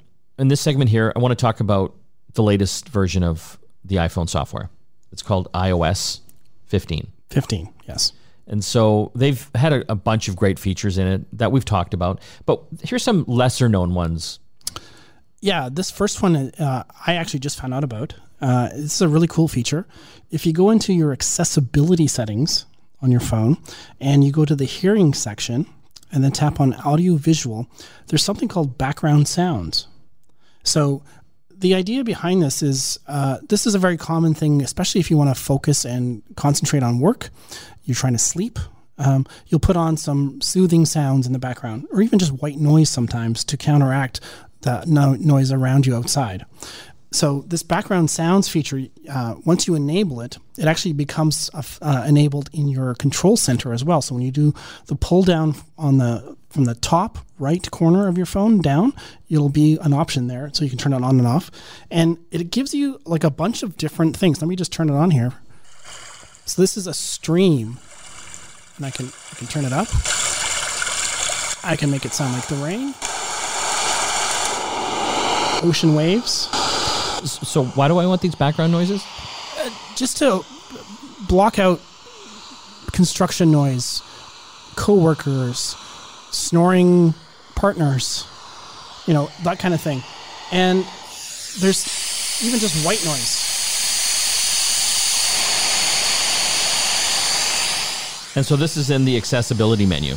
in 0.40 0.48
this 0.48 0.60
segment 0.60 0.90
here, 0.90 1.12
I 1.14 1.20
want 1.20 1.30
to 1.30 1.40
talk 1.40 1.60
about 1.60 1.94
the 2.32 2.42
latest 2.42 2.88
version 2.88 3.22
of 3.22 3.60
the 3.84 3.94
iPhone 3.94 4.28
software. 4.28 4.70
It's 5.12 5.22
called 5.22 5.52
iOS 5.52 6.18
15. 6.66 7.12
15, 7.30 7.72
yes. 7.86 8.12
And 8.46 8.64
so 8.64 9.10
they've 9.14 9.50
had 9.54 9.72
a, 9.72 9.92
a 9.92 9.94
bunch 9.94 10.28
of 10.28 10.36
great 10.36 10.58
features 10.58 10.98
in 10.98 11.06
it 11.06 11.38
that 11.38 11.52
we've 11.52 11.64
talked 11.64 11.94
about. 11.94 12.20
But 12.44 12.62
here's 12.82 13.02
some 13.02 13.24
lesser 13.26 13.68
known 13.68 13.94
ones. 13.94 14.38
Yeah, 15.40 15.68
this 15.70 15.90
first 15.90 16.22
one 16.22 16.36
uh, 16.36 16.84
I 17.06 17.14
actually 17.14 17.40
just 17.40 17.60
found 17.60 17.74
out 17.74 17.84
about. 17.84 18.14
Uh, 18.40 18.68
is 18.72 19.00
a 19.00 19.08
really 19.08 19.26
cool 19.26 19.48
feature. 19.48 19.86
If 20.30 20.44
you 20.44 20.52
go 20.52 20.70
into 20.70 20.92
your 20.92 21.10
accessibility 21.10 22.06
settings 22.06 22.66
on 23.00 23.10
your 23.10 23.20
phone 23.20 23.56
and 23.98 24.22
you 24.22 24.30
go 24.30 24.44
to 24.44 24.54
the 24.54 24.66
hearing 24.66 25.14
section 25.14 25.66
and 26.12 26.22
then 26.22 26.32
tap 26.32 26.60
on 26.60 26.74
audio 26.74 27.14
visual, 27.16 27.66
there's 28.08 28.22
something 28.22 28.48
called 28.48 28.76
background 28.76 29.26
sounds. 29.26 29.88
So 30.64 31.02
the 31.58 31.74
idea 31.74 32.04
behind 32.04 32.42
this 32.42 32.62
is 32.62 32.98
uh, 33.06 33.38
this 33.48 33.66
is 33.66 33.74
a 33.74 33.78
very 33.78 33.96
common 33.96 34.34
thing, 34.34 34.62
especially 34.62 35.00
if 35.00 35.10
you 35.10 35.16
want 35.16 35.34
to 35.34 35.40
focus 35.40 35.84
and 35.84 36.22
concentrate 36.36 36.82
on 36.82 36.98
work. 36.98 37.30
You're 37.84 37.94
trying 37.94 38.14
to 38.14 38.18
sleep. 38.18 38.58
Um, 38.98 39.26
you'll 39.46 39.60
put 39.60 39.76
on 39.76 39.96
some 39.96 40.40
soothing 40.40 40.86
sounds 40.86 41.26
in 41.26 41.32
the 41.32 41.38
background, 41.38 41.86
or 41.92 42.00
even 42.00 42.18
just 42.18 42.32
white 42.32 42.58
noise 42.58 42.88
sometimes 42.88 43.44
to 43.44 43.56
counteract 43.56 44.20
the 44.62 44.84
no- 44.86 45.14
noise 45.14 45.52
around 45.52 45.86
you 45.86 45.94
outside. 45.94 46.46
So 47.12 47.44
this 47.46 47.62
background 47.62 48.10
sounds 48.10 48.48
feature, 48.48 48.82
uh, 49.08 49.36
once 49.44 49.66
you 49.66 49.74
enable 49.74 50.20
it, 50.20 50.38
it 50.58 50.64
actually 50.64 50.92
becomes 50.92 51.50
uh, 51.54 52.04
enabled 52.06 52.50
in 52.52 52.68
your 52.68 52.94
control 52.94 53.36
center 53.36 53.72
as 53.72 53.84
well. 53.84 54.02
So 54.02 54.14
when 54.14 54.24
you 54.24 54.32
do 54.32 54.54
the 54.86 54.96
pull 54.96 55.22
down 55.22 55.54
on 55.78 55.98
the 55.98 56.36
from 56.56 56.64
the 56.64 56.74
top 56.74 57.18
right 57.38 57.70
corner 57.70 58.08
of 58.08 58.16
your 58.16 58.26
phone 58.26 58.60
down, 58.60 58.92
it'll 59.28 59.48
be 59.48 59.78
an 59.82 59.92
option 59.92 60.26
there, 60.26 60.50
so 60.52 60.64
you 60.64 60.70
can 60.70 60.78
turn 60.78 60.92
it 60.92 61.02
on 61.02 61.18
and 61.18 61.28
off, 61.28 61.50
and 61.90 62.18
it 62.30 62.50
gives 62.50 62.74
you 62.74 63.00
like 63.04 63.22
a 63.22 63.30
bunch 63.30 63.62
of 63.62 63.76
different 63.76 64.16
things. 64.16 64.42
Let 64.42 64.48
me 64.48 64.56
just 64.56 64.72
turn 64.72 64.88
it 64.88 64.94
on 64.94 65.12
here. 65.12 65.32
So 66.46 66.60
this 66.62 66.76
is 66.76 66.86
a 66.86 66.94
stream, 66.94 67.78
and 68.76 68.86
I 68.86 68.90
can 68.90 69.06
I 69.06 69.34
can 69.36 69.46
turn 69.46 69.64
it 69.64 69.72
up. 69.72 69.86
I 71.64 71.76
can 71.78 71.90
make 71.90 72.04
it 72.04 72.12
sound 72.12 72.32
like 72.32 72.46
the 72.48 72.56
rain, 72.56 72.94
ocean 75.62 75.94
waves 75.94 76.48
so 77.26 77.64
why 77.64 77.88
do 77.88 77.98
I 77.98 78.06
want 78.06 78.20
these 78.20 78.34
background 78.34 78.72
noises? 78.72 79.04
Uh, 79.58 79.70
just 79.96 80.18
to 80.18 80.44
block 81.28 81.58
out 81.58 81.80
construction 82.92 83.50
noise, 83.50 84.02
coworkers, 84.76 85.76
snoring 86.36 87.14
partners, 87.54 88.26
you 89.06 89.14
know, 89.14 89.30
that 89.42 89.58
kind 89.58 89.74
of 89.74 89.80
thing. 89.80 90.02
And 90.52 90.84
there's 91.58 92.42
even 92.44 92.60
just 92.60 92.84
white 92.84 93.04
noise. 93.04 93.42
And 98.36 98.44
so 98.44 98.54
this 98.54 98.76
is 98.76 98.90
in 98.90 99.06
the 99.06 99.16
accessibility 99.16 99.86
menu. 99.86 100.14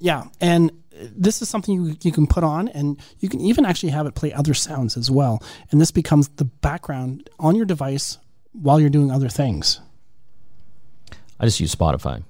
Yeah, 0.00 0.24
and 0.40 0.72
this 0.90 1.40
is 1.40 1.48
something 1.48 1.74
you, 1.74 1.96
you 2.02 2.10
can 2.10 2.26
put 2.26 2.42
on 2.42 2.68
and 2.68 2.98
you 3.20 3.28
can 3.28 3.40
even 3.40 3.64
actually 3.64 3.90
have 3.90 4.06
it 4.06 4.14
play 4.14 4.32
other 4.32 4.54
sounds 4.54 4.96
as 4.96 5.10
well. 5.10 5.42
And 5.70 5.80
this 5.80 5.92
becomes 5.92 6.28
the 6.28 6.44
background 6.44 7.30
on 7.38 7.54
your 7.54 7.64
device 7.64 8.18
while 8.52 8.80
you're 8.80 8.90
doing 8.90 9.10
other 9.12 9.28
things. 9.28 9.80
I 11.38 11.44
just 11.44 11.60
use 11.60 11.74
Spotify. 11.74 12.24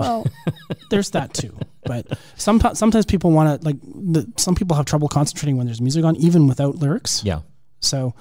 Well, 0.00 0.26
there's 0.90 1.10
that 1.10 1.34
too. 1.34 1.56
But 1.84 2.06
some, 2.36 2.60
sometimes 2.74 3.06
people 3.06 3.30
want 3.30 3.60
to, 3.60 3.66
like, 3.66 3.80
the, 3.82 4.30
some 4.36 4.54
people 4.54 4.76
have 4.76 4.86
trouble 4.86 5.08
concentrating 5.08 5.56
when 5.56 5.66
there's 5.66 5.80
music 5.80 6.04
on, 6.04 6.16
even 6.16 6.46
without 6.46 6.76
lyrics. 6.76 7.24
Yeah. 7.24 7.40
So, 7.80 8.14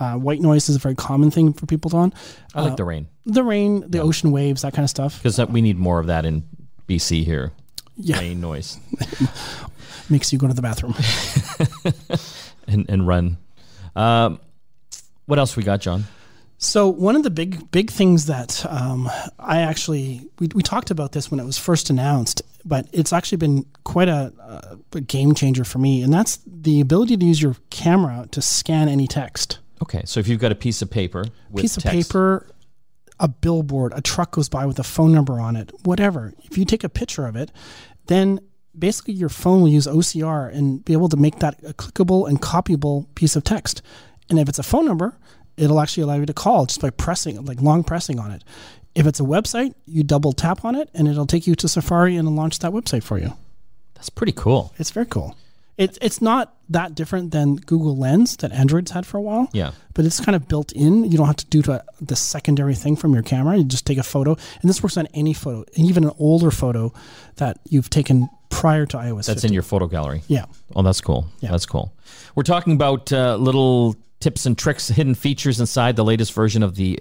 uh, 0.00 0.14
white 0.14 0.40
noise 0.40 0.68
is 0.68 0.76
a 0.76 0.78
very 0.80 0.94
common 0.94 1.30
thing 1.30 1.52
for 1.52 1.66
people 1.66 1.90
to 1.90 1.96
on. 1.96 2.14
I 2.54 2.62
like 2.62 2.72
uh, 2.72 2.76
the 2.76 2.84
rain. 2.84 3.08
The 3.26 3.44
rain, 3.44 3.88
the 3.88 3.98
yeah. 3.98 4.04
ocean 4.04 4.32
waves, 4.32 4.62
that 4.62 4.74
kind 4.74 4.84
of 4.84 4.90
stuff. 4.90 5.22
Because 5.22 5.38
we 5.48 5.62
need 5.62 5.78
more 5.78 6.00
of 6.00 6.08
that 6.08 6.24
in 6.24 6.44
BC 6.88 7.24
here 7.24 7.52
yeah. 7.96 8.18
rain 8.18 8.40
noise. 8.40 8.78
Makes 10.10 10.32
you 10.32 10.38
go 10.38 10.46
to 10.46 10.54
the 10.54 10.62
bathroom 10.62 10.94
and 12.68 12.84
and 12.90 13.06
run. 13.06 13.38
Um, 13.96 14.40
what 15.26 15.38
else 15.38 15.56
we 15.56 15.62
got, 15.62 15.80
John? 15.80 16.04
So 16.64 16.88
one 16.88 17.14
of 17.14 17.22
the 17.22 17.30
big 17.30 17.70
big 17.70 17.90
things 17.90 18.24
that 18.26 18.64
um, 18.68 19.10
I 19.38 19.60
actually 19.60 20.28
we, 20.38 20.48
we 20.54 20.62
talked 20.62 20.90
about 20.90 21.12
this 21.12 21.30
when 21.30 21.38
it 21.38 21.44
was 21.44 21.58
first 21.58 21.90
announced, 21.90 22.40
but 22.64 22.88
it's 22.90 23.12
actually 23.12 23.36
been 23.36 23.66
quite 23.84 24.08
a, 24.08 24.32
a 24.92 25.00
game 25.02 25.34
changer 25.34 25.64
for 25.64 25.78
me, 25.78 26.02
and 26.02 26.12
that's 26.12 26.38
the 26.46 26.80
ability 26.80 27.18
to 27.18 27.26
use 27.26 27.42
your 27.42 27.56
camera 27.68 28.26
to 28.30 28.40
scan 28.40 28.88
any 28.88 29.06
text. 29.06 29.58
Okay, 29.82 30.02
so 30.06 30.20
if 30.20 30.26
you've 30.26 30.40
got 30.40 30.52
a 30.52 30.54
piece 30.54 30.80
of 30.80 30.90
paper, 30.90 31.26
piece 31.54 31.74
text, 31.74 31.86
of 31.86 31.92
paper, 31.92 32.48
a 33.20 33.28
billboard, 33.28 33.92
a 33.94 34.00
truck 34.00 34.30
goes 34.30 34.48
by 34.48 34.64
with 34.64 34.78
a 34.78 34.84
phone 34.84 35.12
number 35.12 35.38
on 35.38 35.56
it, 35.56 35.70
whatever. 35.84 36.32
If 36.44 36.56
you 36.56 36.64
take 36.64 36.82
a 36.82 36.88
picture 36.88 37.26
of 37.26 37.36
it, 37.36 37.52
then 38.06 38.40
basically 38.76 39.14
your 39.14 39.28
phone 39.28 39.60
will 39.60 39.68
use 39.68 39.86
OCR 39.86 40.52
and 40.52 40.82
be 40.82 40.94
able 40.94 41.10
to 41.10 41.18
make 41.18 41.40
that 41.40 41.62
a 41.62 41.74
clickable 41.74 42.26
and 42.26 42.40
copyable 42.40 43.14
piece 43.14 43.36
of 43.36 43.44
text. 43.44 43.82
And 44.30 44.38
if 44.38 44.48
it's 44.48 44.58
a 44.58 44.62
phone 44.62 44.86
number, 44.86 45.18
it'll 45.56 45.80
actually 45.80 46.02
allow 46.04 46.14
you 46.16 46.26
to 46.26 46.34
call 46.34 46.66
just 46.66 46.80
by 46.80 46.90
pressing, 46.90 47.44
like 47.44 47.60
long 47.60 47.84
pressing 47.84 48.18
on 48.18 48.30
it. 48.30 48.42
If 48.94 49.06
it's 49.06 49.20
a 49.20 49.24
website, 49.24 49.74
you 49.86 50.04
double 50.04 50.32
tap 50.32 50.64
on 50.64 50.76
it 50.76 50.88
and 50.94 51.08
it'll 51.08 51.26
take 51.26 51.46
you 51.46 51.54
to 51.56 51.68
Safari 51.68 52.16
and 52.16 52.36
launch 52.36 52.60
that 52.60 52.72
website 52.72 53.02
for 53.02 53.18
you. 53.18 53.32
That's 53.94 54.10
pretty 54.10 54.32
cool. 54.32 54.72
It's 54.78 54.90
very 54.90 55.06
cool. 55.06 55.36
It's 55.76 55.98
it's 56.00 56.22
not 56.22 56.54
that 56.68 56.94
different 56.94 57.32
than 57.32 57.56
Google 57.56 57.96
Lens 57.96 58.36
that 58.38 58.52
Android's 58.52 58.92
had 58.92 59.04
for 59.06 59.18
a 59.18 59.20
while. 59.20 59.48
Yeah. 59.52 59.72
But 59.94 60.04
it's 60.04 60.20
kind 60.20 60.36
of 60.36 60.46
built 60.46 60.70
in. 60.72 61.10
You 61.10 61.18
don't 61.18 61.26
have 61.26 61.36
to 61.36 61.46
do 61.46 61.62
to, 61.62 61.84
the 62.00 62.14
secondary 62.14 62.76
thing 62.76 62.94
from 62.94 63.12
your 63.12 63.24
camera. 63.24 63.56
You 63.56 63.64
just 63.64 63.84
take 63.84 63.98
a 63.98 64.04
photo, 64.04 64.36
and 64.60 64.70
this 64.70 64.82
works 64.82 64.96
on 64.96 65.08
any 65.14 65.32
photo, 65.32 65.64
even 65.74 66.04
an 66.04 66.12
older 66.18 66.52
photo 66.52 66.92
that 67.36 67.58
you've 67.68 67.90
taken 67.90 68.28
prior 68.50 68.86
to 68.86 68.96
iOS. 68.96 69.26
That's 69.26 69.42
15. 69.42 69.48
in 69.48 69.52
your 69.52 69.64
photo 69.64 69.86
gallery. 69.88 70.22
Yeah. 70.28 70.44
Oh, 70.76 70.82
that's 70.82 71.00
cool. 71.00 71.26
Yeah. 71.40 71.50
That's 71.50 71.66
cool. 71.66 71.92
We're 72.36 72.44
talking 72.44 72.74
about 72.74 73.12
uh, 73.12 73.34
little 73.36 73.96
tips 74.24 74.46
and 74.46 74.56
tricks, 74.56 74.88
hidden 74.88 75.14
features 75.14 75.60
inside 75.60 75.96
the 75.96 76.04
latest 76.04 76.32
version 76.32 76.62
of 76.62 76.76
the 76.76 76.98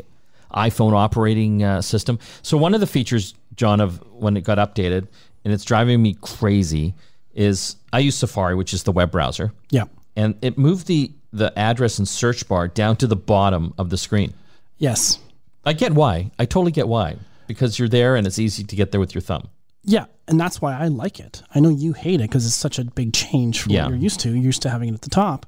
iPhone 0.53 0.91
operating 0.91 1.63
uh, 1.63 1.81
system. 1.81 2.19
So 2.41 2.57
one 2.57 2.73
of 2.73 2.81
the 2.81 2.87
features, 2.87 3.33
John, 3.55 3.79
of 3.79 4.03
when 4.11 4.35
it 4.35 4.43
got 4.43 4.57
updated, 4.57 5.07
and 5.45 5.53
it's 5.53 5.63
driving 5.63 6.01
me 6.01 6.17
crazy 6.19 6.93
is 7.33 7.77
I 7.93 7.99
use 7.99 8.15
Safari, 8.15 8.55
which 8.55 8.73
is 8.73 8.83
the 8.83 8.91
web 8.91 9.09
browser. 9.09 9.53
Yeah. 9.69 9.85
And 10.17 10.35
it 10.41 10.57
moved 10.57 10.87
the 10.87 11.11
the 11.31 11.57
address 11.57 11.97
and 11.97 12.07
search 12.07 12.45
bar 12.47 12.67
down 12.67 12.97
to 12.97 13.07
the 13.07 13.15
bottom 13.15 13.73
of 13.77 13.89
the 13.89 13.97
screen. 13.97 14.33
Yes. 14.77 15.17
I 15.65 15.71
get 15.73 15.93
why. 15.93 16.29
I 16.37 16.45
totally 16.45 16.73
get 16.73 16.89
why. 16.89 17.15
Because 17.47 17.79
you're 17.79 17.87
there 17.87 18.17
and 18.17 18.27
it's 18.27 18.37
easy 18.37 18.65
to 18.65 18.75
get 18.75 18.91
there 18.91 18.99
with 18.99 19.15
your 19.15 19.21
thumb. 19.21 19.49
Yeah, 19.85 20.05
and 20.27 20.39
that's 20.39 20.61
why 20.61 20.77
I 20.77 20.87
like 20.87 21.19
it. 21.19 21.41
I 21.53 21.59
know 21.59 21.69
you 21.69 21.93
hate 21.93 22.21
it 22.21 22.29
because 22.29 22.45
it's 22.45 22.55
such 22.55 22.79
a 22.79 22.85
big 22.85 23.13
change 23.13 23.61
from 23.61 23.73
yeah. 23.73 23.83
what 23.83 23.89
you're 23.89 23.99
used 23.99 24.19
to. 24.21 24.29
You're 24.29 24.37
used 24.37 24.61
to 24.61 24.69
having 24.69 24.89
it 24.89 24.93
at 24.93 25.01
the 25.01 25.09
top. 25.09 25.45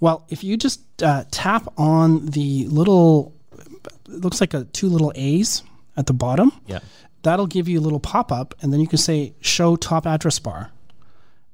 Well, 0.00 0.26
if 0.28 0.44
you 0.44 0.56
just 0.56 1.02
uh, 1.02 1.24
tap 1.30 1.66
on 1.78 2.26
the 2.26 2.66
little, 2.68 3.34
it 3.52 4.20
looks 4.20 4.40
like 4.40 4.54
a 4.54 4.64
two 4.64 4.88
little 4.88 5.12
A's 5.14 5.62
at 5.96 6.06
the 6.06 6.12
bottom. 6.12 6.52
Yeah. 6.66 6.80
That'll 7.22 7.46
give 7.46 7.68
you 7.68 7.80
a 7.80 7.82
little 7.82 8.00
pop 8.00 8.30
up, 8.30 8.54
and 8.60 8.72
then 8.72 8.80
you 8.80 8.86
can 8.86 8.98
say 8.98 9.34
"Show 9.40 9.76
top 9.76 10.06
address 10.06 10.38
bar." 10.38 10.70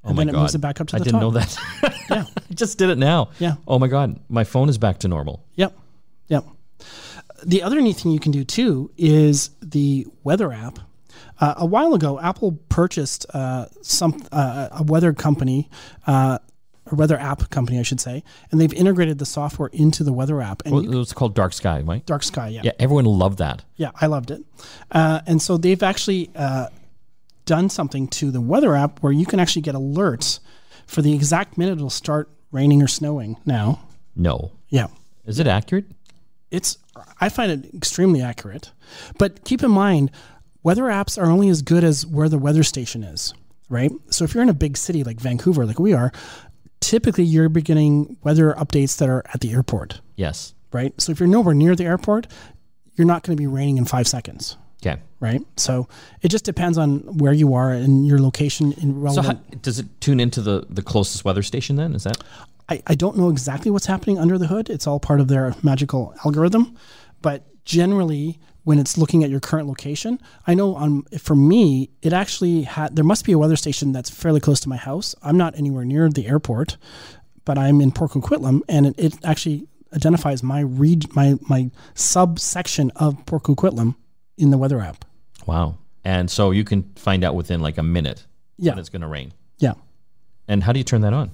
Oh 0.03 0.09
and 0.09 0.17
then 0.17 0.29
it 0.29 0.31
God. 0.33 0.41
moves 0.41 0.55
it 0.55 0.59
back 0.59 0.81
up 0.81 0.87
to 0.87 0.97
the 0.97 1.05
top. 1.05 1.07
I 1.07 1.11
didn't 1.11 1.21
know 1.21 1.31
that. 1.31 1.57
yeah. 2.09 2.25
I 2.49 2.53
just 2.53 2.77
did 2.77 2.89
it 2.89 2.97
now. 2.97 3.29
Yeah. 3.39 3.55
Oh 3.67 3.77
my 3.79 3.87
God. 3.87 4.19
My 4.29 4.43
phone 4.43 4.67
is 4.67 4.77
back 4.77 4.99
to 4.99 5.07
normal. 5.07 5.45
Yep. 5.55 5.77
Yep. 6.27 6.45
The 7.45 7.61
other 7.63 7.79
neat 7.81 7.97
thing 7.97 8.11
you 8.11 8.19
can 8.19 8.31
do 8.31 8.43
too 8.43 8.91
is 8.97 9.51
the 9.61 10.07
weather 10.23 10.51
app. 10.51 10.79
Uh, 11.39 11.55
a 11.57 11.65
while 11.65 11.93
ago, 11.93 12.19
Apple 12.19 12.59
purchased 12.69 13.25
uh, 13.33 13.65
some 13.81 14.23
uh, 14.31 14.69
a 14.71 14.83
weather 14.83 15.13
company, 15.13 15.69
a 16.91 16.95
weather 16.95 17.17
app 17.17 17.49
company, 17.49 17.79
I 17.79 17.83
should 17.83 17.99
say, 17.99 18.23
and 18.51 18.59
they've 18.59 18.73
integrated 18.73 19.17
the 19.19 19.25
software 19.25 19.69
into 19.73 20.03
the 20.03 20.13
weather 20.13 20.41
app. 20.41 20.63
And 20.65 20.73
well, 20.73 20.83
it 20.83 20.95
was 20.95 21.13
called 21.13 21.35
Dark 21.35 21.53
Sky, 21.53 21.81
right? 21.81 22.05
Dark 22.05 22.23
Sky, 22.23 22.49
yeah. 22.49 22.61
Yeah, 22.63 22.71
everyone 22.79 23.05
loved 23.05 23.39
that. 23.39 23.63
Yeah, 23.75 23.91
I 23.99 24.07
loved 24.07 24.31
it. 24.31 24.43
Uh, 24.91 25.21
and 25.25 25.41
so 25.41 25.57
they've 25.57 25.83
actually 25.83 26.29
uh, 26.35 26.67
done 27.45 27.69
something 27.69 28.07
to 28.07 28.31
the 28.31 28.41
weather 28.41 28.75
app 28.75 28.99
where 28.99 29.11
you 29.11 29.25
can 29.25 29.39
actually 29.39 29.63
get 29.63 29.75
alerts 29.75 30.39
for 30.85 31.01
the 31.01 31.13
exact 31.13 31.57
minute 31.57 31.73
it'll 31.73 31.89
start 31.89 32.29
raining 32.51 32.81
or 32.83 32.87
snowing 32.87 33.37
now. 33.45 33.81
No. 34.15 34.51
Yeah. 34.69 34.87
Is 35.25 35.39
it 35.39 35.47
accurate? 35.47 35.85
It's 36.49 36.77
I 37.19 37.29
find 37.29 37.51
it 37.51 37.73
extremely 37.73 38.21
accurate. 38.21 38.71
But 39.17 39.45
keep 39.45 39.63
in 39.63 39.71
mind, 39.71 40.11
weather 40.63 40.83
apps 40.83 41.21
are 41.21 41.29
only 41.29 41.49
as 41.49 41.61
good 41.61 41.83
as 41.83 42.05
where 42.05 42.27
the 42.27 42.37
weather 42.37 42.63
station 42.63 43.03
is, 43.03 43.33
right? 43.69 43.91
So 44.09 44.25
if 44.25 44.33
you're 44.33 44.43
in 44.43 44.49
a 44.49 44.53
big 44.53 44.75
city 44.75 45.03
like 45.03 45.19
Vancouver, 45.19 45.65
like 45.65 45.79
we 45.79 45.93
are, 45.93 46.11
typically 46.81 47.23
you're 47.23 47.49
beginning 47.49 48.17
weather 48.23 48.53
updates 48.57 48.97
that 48.97 49.07
are 49.09 49.23
at 49.33 49.39
the 49.39 49.51
airport. 49.53 50.01
Yes. 50.17 50.53
Right? 50.73 50.99
So 50.99 51.11
if 51.11 51.19
you're 51.19 51.27
nowhere 51.29 51.53
near 51.53 51.75
the 51.75 51.85
airport, 51.85 52.27
you're 52.95 53.07
not 53.07 53.23
going 53.23 53.37
to 53.37 53.41
be 53.41 53.47
raining 53.47 53.77
in 53.77 53.85
five 53.85 54.07
seconds. 54.07 54.57
Okay. 54.83 54.99
right? 55.19 55.41
So 55.57 55.87
it 56.23 56.29
just 56.29 56.43
depends 56.43 56.77
on 56.79 56.99
where 57.19 57.33
you 57.33 57.53
are 57.53 57.71
and 57.71 58.05
your 58.07 58.19
location 58.19 58.71
in 58.73 58.93
So 58.93 58.99
relevant. 59.21 59.39
how, 59.51 59.57
does 59.61 59.77
it 59.77 59.85
tune 60.01 60.19
into 60.19 60.41
the, 60.41 60.65
the 60.69 60.81
closest 60.81 61.23
weather 61.23 61.43
station 61.43 61.75
then? 61.75 61.93
Is 61.93 62.03
that? 62.03 62.17
I, 62.67 62.81
I 62.87 62.95
don't 62.95 63.15
know 63.15 63.29
exactly 63.29 63.69
what's 63.69 63.85
happening 63.85 64.17
under 64.17 64.39
the 64.39 64.47
hood. 64.47 64.69
It's 64.71 64.87
all 64.87 64.99
part 64.99 65.19
of 65.19 65.27
their 65.27 65.53
magical 65.61 66.15
algorithm. 66.25 66.75
But 67.21 67.43
generally, 67.63 68.39
when 68.63 68.77
it's 68.79 68.97
looking 68.97 69.23
at 69.23 69.29
your 69.29 69.39
current 69.39 69.67
location, 69.67 70.19
I 70.45 70.53
know 70.53 70.75
on 70.75 71.03
for 71.19 71.35
me, 71.35 71.89
it 72.01 72.13
actually 72.13 72.61
had 72.63 72.95
there 72.95 73.03
must 73.05 73.25
be 73.25 73.31
a 73.31 73.37
weather 73.37 73.55
station 73.55 73.91
that's 73.91 74.09
fairly 74.09 74.39
close 74.39 74.59
to 74.61 74.69
my 74.69 74.77
house. 74.77 75.15
I'm 75.23 75.37
not 75.37 75.57
anywhere 75.57 75.83
near 75.85 76.09
the 76.09 76.27
airport, 76.27 76.77
but 77.45 77.57
I'm 77.57 77.81
in 77.81 77.91
Port 77.91 78.11
Coquitlam, 78.11 78.61
and 78.69 78.85
it, 78.87 78.95
it 78.99 79.13
actually 79.23 79.67
identifies 79.93 80.43
my 80.43 80.61
reg, 80.63 81.15
my 81.15 81.35
my 81.49 81.71
subsection 81.95 82.91
of 82.95 83.25
Port 83.25 83.43
Coquitlam 83.43 83.95
in 84.37 84.51
the 84.51 84.57
weather 84.57 84.79
app. 84.79 85.05
Wow. 85.45 85.77
And 86.03 86.29
so 86.31 86.51
you 86.51 86.63
can 86.63 86.83
find 86.95 87.23
out 87.23 87.35
within 87.35 87.61
like 87.61 87.77
a 87.77 87.83
minute 87.83 88.25
Yeah, 88.57 88.71
when 88.71 88.79
it's 88.79 88.89
going 88.89 89.01
to 89.01 89.07
rain. 89.07 89.33
yeah. 89.59 89.73
And 90.51 90.63
how 90.63 90.73
do 90.73 90.79
you 90.79 90.83
turn 90.83 90.99
that 91.01 91.13
on? 91.13 91.31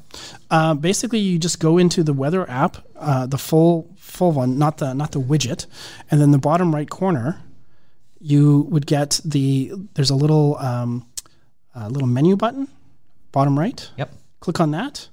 Uh, 0.52 0.76
basically, 0.76 1.18
you 1.18 1.40
just 1.40 1.60
go 1.60 1.78
into 1.80 2.04
the 2.04 2.14
weather 2.14 2.48
app, 2.50 2.78
uh, 2.96 3.26
the 3.26 3.38
full 3.40 3.90
full 3.98 4.32
one, 4.32 4.60
not 4.60 4.78
the 4.78 4.94
not 4.94 5.12
the 5.12 5.20
widget, 5.20 5.66
and 6.12 6.22
then 6.22 6.30
the 6.32 6.38
bottom 6.38 6.74
right 6.76 6.88
corner, 6.90 7.42
you 8.20 8.68
would 8.70 8.86
get 8.86 9.20
the 9.26 9.72
there's 9.96 10.12
a 10.12 10.16
little 10.16 10.56
um, 10.58 11.06
a 11.74 11.90
little 11.90 12.08
menu 12.08 12.36
button, 12.36 12.68
bottom 13.32 13.58
right. 13.58 13.90
Yep. 13.98 14.14
Click 14.40 14.60
on 14.60 14.70
that, 14.72 15.08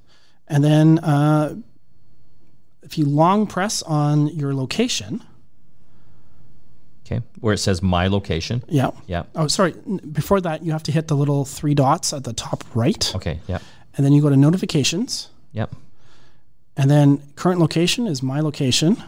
and 0.48 0.62
then 0.62 0.98
uh, 0.98 1.56
if 2.82 2.98
you 2.98 3.06
long 3.06 3.46
press 3.46 3.82
on 3.82 4.26
your 4.28 4.52
location, 4.54 5.22
Okay. 7.06 7.20
Where 7.40 7.52
it 7.52 7.58
says 7.58 7.82
my 7.82 8.06
location. 8.08 8.62
yeah. 8.68 8.90
Yeah. 9.06 9.24
Oh, 9.34 9.46
sorry. 9.46 9.74
Before 10.12 10.40
that, 10.40 10.62
you 10.64 10.72
have 10.72 10.82
to 10.84 10.92
hit 10.92 11.08
the 11.08 11.14
little 11.16 11.44
three 11.44 11.74
dots 11.74 12.14
at 12.14 12.24
the 12.24 12.32
top 12.32 12.64
right, 12.74 13.14
Okay. 13.14 13.40
Yep. 13.46 13.62
And 13.96 14.04
then 14.04 14.12
you 14.12 14.22
go 14.22 14.28
to 14.28 14.36
notifications. 14.36 15.28
Yep. 15.52 15.74
And 16.76 16.90
then 16.90 17.22
current 17.36 17.60
location 17.60 18.06
is 18.06 18.22
my 18.22 18.40
location. 18.40 19.02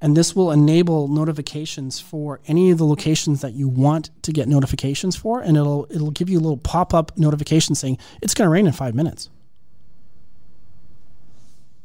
And 0.00 0.16
this 0.16 0.36
will 0.36 0.52
enable 0.52 1.08
notifications 1.08 1.98
for 1.98 2.40
any 2.46 2.70
of 2.70 2.78
the 2.78 2.86
locations 2.86 3.40
that 3.40 3.54
you 3.54 3.66
want 3.66 4.10
to 4.22 4.32
get 4.32 4.46
notifications 4.46 5.16
for. 5.16 5.40
And 5.40 5.56
it'll 5.56 5.86
it'll 5.90 6.12
give 6.12 6.28
you 6.28 6.38
a 6.38 6.42
little 6.42 6.58
pop-up 6.58 7.18
notification 7.18 7.74
saying 7.74 7.98
it's 8.22 8.34
gonna 8.34 8.50
rain 8.50 8.66
in 8.66 8.72
five 8.72 8.94
minutes. 8.94 9.28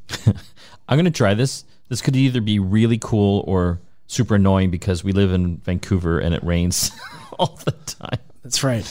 I'm 0.88 0.98
going 0.98 1.06
to 1.06 1.12
try 1.12 1.34
this. 1.34 1.66
This 1.90 2.02
could 2.02 2.16
either 2.16 2.42
be 2.42 2.60
really 2.60 2.98
cool 2.98 3.44
or 3.48 3.80
super 4.08 4.36
annoying 4.36 4.72
because 4.72 5.04
we 5.04 5.12
live 5.12 5.32
in 5.32 5.58
Vancouver 5.58 6.20
and 6.20 6.34
it 6.34 6.44
rains 6.44 6.92
all 7.40 7.60
the 7.66 7.72
time. 7.72 8.20
That's 8.44 8.64
right. 8.64 8.90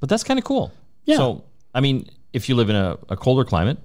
But 0.00 0.08
that's 0.08 0.24
kind 0.24 0.38
of 0.38 0.44
cool. 0.44 0.72
Yeah. 1.04 1.16
So, 1.16 1.44
I 1.74 1.80
mean, 1.80 2.08
if 2.32 2.48
you 2.48 2.54
live 2.54 2.68
in 2.70 2.76
a, 2.76 2.98
a 3.08 3.16
colder 3.16 3.44
climate, 3.44 3.78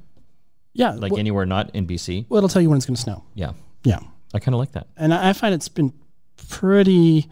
Yeah. 0.73 0.91
like 0.91 1.11
well, 1.11 1.19
anywhere 1.19 1.45
not 1.45 1.69
in 1.75 1.87
BC, 1.87 2.25
well, 2.29 2.37
it'll 2.39 2.49
tell 2.49 2.61
you 2.61 2.69
when 2.69 2.77
it's 2.77 2.85
gonna 2.85 2.97
snow. 2.97 3.23
yeah, 3.35 3.51
Yeah. 3.83 3.99
I 4.33 4.39
kind 4.39 4.53
of 4.53 4.59
like 4.59 4.73
that. 4.73 4.87
And 4.97 5.13
I 5.13 5.29
I 5.29 5.33
find 5.33 5.53
it's 5.53 5.69
been 5.69 5.93
pretty 6.49 7.27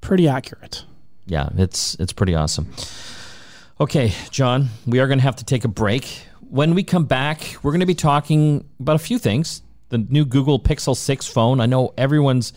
pretty 0.00 0.28
accurate. 0.28 0.84
Yeah, 1.26 1.48
it's 1.56 1.94
it's 1.96 2.12
pretty 2.12 2.34
awesome. 2.34 2.68
Okay, 3.80 4.12
John, 4.30 4.68
we 4.86 4.98
are 5.00 5.06
going 5.06 5.18
to 5.18 5.22
have 5.22 5.36
to 5.36 5.44
take 5.44 5.64
a 5.64 5.68
break. 5.68 6.04
When 6.50 6.74
we 6.74 6.82
come 6.82 7.06
back, 7.06 7.56
we're 7.62 7.70
going 7.70 7.80
to 7.80 7.86
be 7.86 7.94
talking 7.94 8.64
about 8.78 8.96
a 8.96 8.98
few 8.98 9.18
things. 9.18 9.62
The 9.88 9.96
new 9.98 10.26
Google 10.26 10.60
Pixel 10.60 10.94
6 10.94 11.26
phone. 11.28 11.60
I 11.60 11.66
know 11.66 11.94
everyone's 11.96 12.52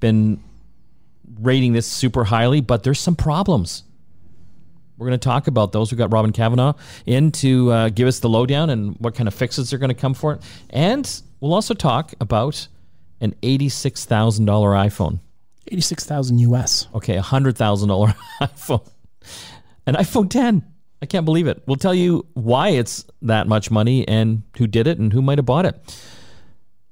been 0.00 0.40
rating 1.40 1.74
this 1.74 1.86
super 1.86 2.24
highly, 2.24 2.62
but 2.62 2.84
there's 2.84 2.98
some 3.00 3.16
problems. 3.16 3.82
We're 4.98 5.06
going 5.08 5.18
to 5.18 5.24
talk 5.24 5.46
about 5.46 5.72
those. 5.72 5.90
We've 5.92 5.98
got 5.98 6.12
Robin 6.12 6.32
Kavanaugh 6.32 6.74
in 7.04 7.32
to 7.32 7.70
uh, 7.70 7.88
give 7.90 8.08
us 8.08 8.20
the 8.20 8.28
lowdown 8.28 8.70
and 8.70 8.96
what 8.98 9.14
kind 9.14 9.28
of 9.28 9.34
fixes 9.34 9.72
are 9.72 9.78
going 9.78 9.88
to 9.90 9.94
come 9.94 10.14
for 10.14 10.32
it. 10.32 10.42
And 10.70 11.20
we'll 11.40 11.54
also 11.54 11.74
talk 11.74 12.14
about 12.20 12.66
an 13.20 13.34
$86,000 13.42 14.46
iPhone. 14.46 15.20
Eighty-six 15.68 16.04
thousand 16.04 16.38
US. 16.38 16.86
Okay, 16.94 17.16
a 17.16 17.22
hundred 17.22 17.56
thousand 17.56 17.88
dollar 17.88 18.14
iPhone, 18.40 18.86
an 19.86 19.94
iPhone 19.96 20.30
10. 20.30 20.64
I 21.02 21.06
can't 21.06 21.24
believe 21.24 21.48
it. 21.48 21.60
We'll 21.66 21.76
tell 21.76 21.94
you 21.94 22.24
why 22.34 22.68
it's 22.68 23.04
that 23.22 23.48
much 23.48 23.68
money 23.70 24.06
and 24.06 24.42
who 24.58 24.68
did 24.68 24.86
it 24.86 24.98
and 24.98 25.12
who 25.12 25.20
might 25.20 25.38
have 25.38 25.44
bought 25.44 25.66
it. 25.66 25.74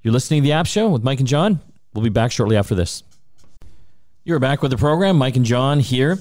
You're 0.03 0.13
listening 0.13 0.43
to 0.43 0.47
the 0.49 0.53
App 0.53 0.67
Show 0.67 0.89
with 0.89 1.05
Mike 1.05 1.21
and 1.21 1.29
John. 1.29 1.61
We'll 1.95 2.03
be 2.03 2.11
back 2.11 2.33
shortly 2.33 2.57
after 2.57 2.75
this. 2.75 3.05
You're 4.25 4.41
back 4.41 4.61
with 4.61 4.73
the 4.73 4.77
program. 4.77 5.19
Mike 5.19 5.37
and 5.37 5.45
John 5.45 5.79
here, 5.79 6.19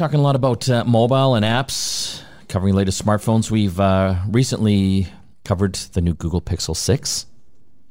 talking 0.00 0.18
a 0.18 0.22
lot 0.22 0.34
about 0.34 0.66
uh, 0.70 0.82
mobile 0.82 1.34
and 1.34 1.44
apps, 1.44 2.22
covering 2.48 2.72
the 2.72 2.78
latest 2.78 3.04
smartphones. 3.04 3.50
We've 3.50 3.78
uh, 3.78 4.14
recently 4.30 5.08
covered 5.44 5.74
the 5.74 6.00
new 6.00 6.14
Google 6.14 6.40
Pixel 6.40 6.74
6. 6.74 7.26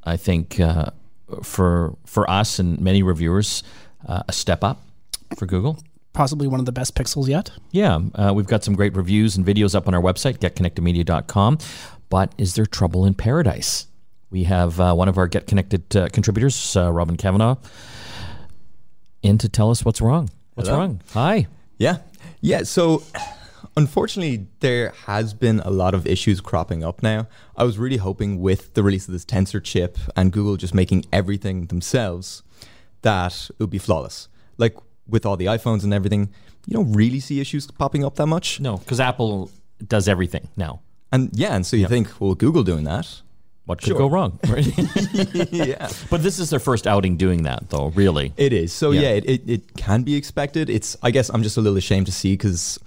I 0.05 0.17
think 0.17 0.59
uh, 0.59 0.89
for 1.43 1.95
for 2.07 2.27
us 2.27 2.57
and 2.57 2.81
many 2.81 3.03
reviewers, 3.03 3.61
uh, 4.07 4.23
a 4.27 4.33
step 4.33 4.63
up 4.63 4.81
for 5.37 5.45
Google. 5.45 5.77
Possibly 6.13 6.47
one 6.47 6.59
of 6.59 6.65
the 6.65 6.71
best 6.71 6.95
pixels 6.95 7.27
yet. 7.27 7.51
Yeah, 7.69 7.99
uh, 8.15 8.33
we've 8.33 8.47
got 8.47 8.63
some 8.63 8.73
great 8.73 8.95
reviews 8.95 9.37
and 9.37 9.45
videos 9.45 9.75
up 9.75 9.87
on 9.87 9.93
our 9.93 10.01
website, 10.01 10.39
getconnectedmedia.com. 10.39 11.59
But 12.09 12.33
is 12.39 12.55
there 12.55 12.65
trouble 12.65 13.05
in 13.05 13.13
paradise? 13.13 13.85
We 14.31 14.45
have 14.45 14.79
uh, 14.79 14.95
one 14.95 15.09
of 15.09 15.19
our 15.19 15.27
Get 15.27 15.45
Connected 15.45 15.95
uh, 15.95 16.09
contributors, 16.09 16.75
uh, 16.75 16.91
Robin 16.91 17.17
Kavanaugh, 17.17 17.57
in 19.21 19.37
to 19.37 19.47
tell 19.47 19.69
us 19.69 19.85
what's 19.85 20.01
wrong. 20.01 20.31
What's 20.55 20.69
Hello. 20.69 20.79
wrong? 20.81 21.01
Hi. 21.13 21.47
Yeah. 21.79 21.97
Yeah. 22.41 22.63
So 22.63 23.01
unfortunately, 23.75 24.47
there 24.59 24.93
has 25.07 25.33
been 25.33 25.61
a 25.61 25.71
lot 25.71 25.95
of 25.95 26.05
issues 26.05 26.41
cropping 26.41 26.83
up 26.83 27.01
now. 27.01 27.27
I 27.55 27.63
was 27.63 27.79
really 27.79 27.97
hoping 27.97 28.39
with 28.39 28.73
the 28.75 28.83
release 28.83 29.07
of 29.07 29.13
this 29.13 29.25
Tensor 29.25 29.63
chip 29.63 29.97
and 30.15 30.31
Google 30.31 30.57
just 30.57 30.75
making 30.75 31.05
everything 31.11 31.67
themselves 31.67 32.43
that 33.01 33.49
it 33.49 33.59
would 33.59 33.69
be 33.69 33.79
flawless. 33.79 34.27
Like 34.57 34.75
with 35.07 35.25
all 35.25 35.37
the 35.37 35.45
iPhones 35.45 35.83
and 35.83 35.93
everything, 35.93 36.29
you 36.67 36.73
don't 36.73 36.91
really 36.91 37.19
see 37.19 37.39
issues 37.39 37.65
popping 37.71 38.03
up 38.03 38.15
that 38.15 38.27
much. 38.27 38.59
No, 38.59 38.77
because 38.77 38.99
Apple 38.99 39.49
does 39.87 40.07
everything 40.07 40.49
now. 40.55 40.81
And 41.11 41.29
yeah, 41.33 41.55
and 41.55 41.65
so 41.65 41.75
you 41.75 41.87
think, 41.87 42.19
well, 42.19 42.35
Google 42.35 42.63
doing 42.63 42.83
that. 42.83 43.21
What 43.69 43.77
could 43.83 43.89
Sure. 43.89 43.99
go 43.99 44.07
wrong? 44.07 44.39
Right? 44.49 44.65
yeah. 45.51 45.89
but 46.09 46.23
this 46.23 46.39
is 46.39 46.49
their 46.49 46.59
first 46.59 46.87
outing 46.87 47.17
doing 47.17 47.43
that, 47.43 47.69
though, 47.69 47.89
really. 47.89 48.33
It 48.35 48.51
is. 48.51 48.73
So 48.73 48.89
Yeah. 48.89 49.01
yeah, 49.01 49.09
it, 49.09 49.25
it, 49.29 49.41
it 49.49 49.73
can 49.77 50.01
be 50.01 50.15
expected. 50.15 50.71
It's 50.71 50.97
I 51.03 51.11
guess 51.11 51.29
I'm 51.29 51.43
just 51.43 51.55
a 51.55 51.61
little 51.61 51.77
ashamed 51.77 52.07
to 52.07 52.11
see 52.11 52.33
because 52.33 52.79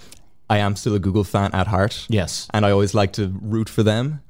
I 0.50 0.58
am 0.58 0.74
still 0.74 0.96
a 0.96 0.98
Google 0.98 1.22
fan 1.22 1.50
at 1.52 1.68
heart. 1.68 2.04
Yes. 2.08 2.48
And 2.52 2.66
I 2.66 2.72
always 2.72 2.94
like 2.94 3.12
to 3.12 3.28
root 3.40 3.68
for 3.68 3.84
them. 3.84 4.22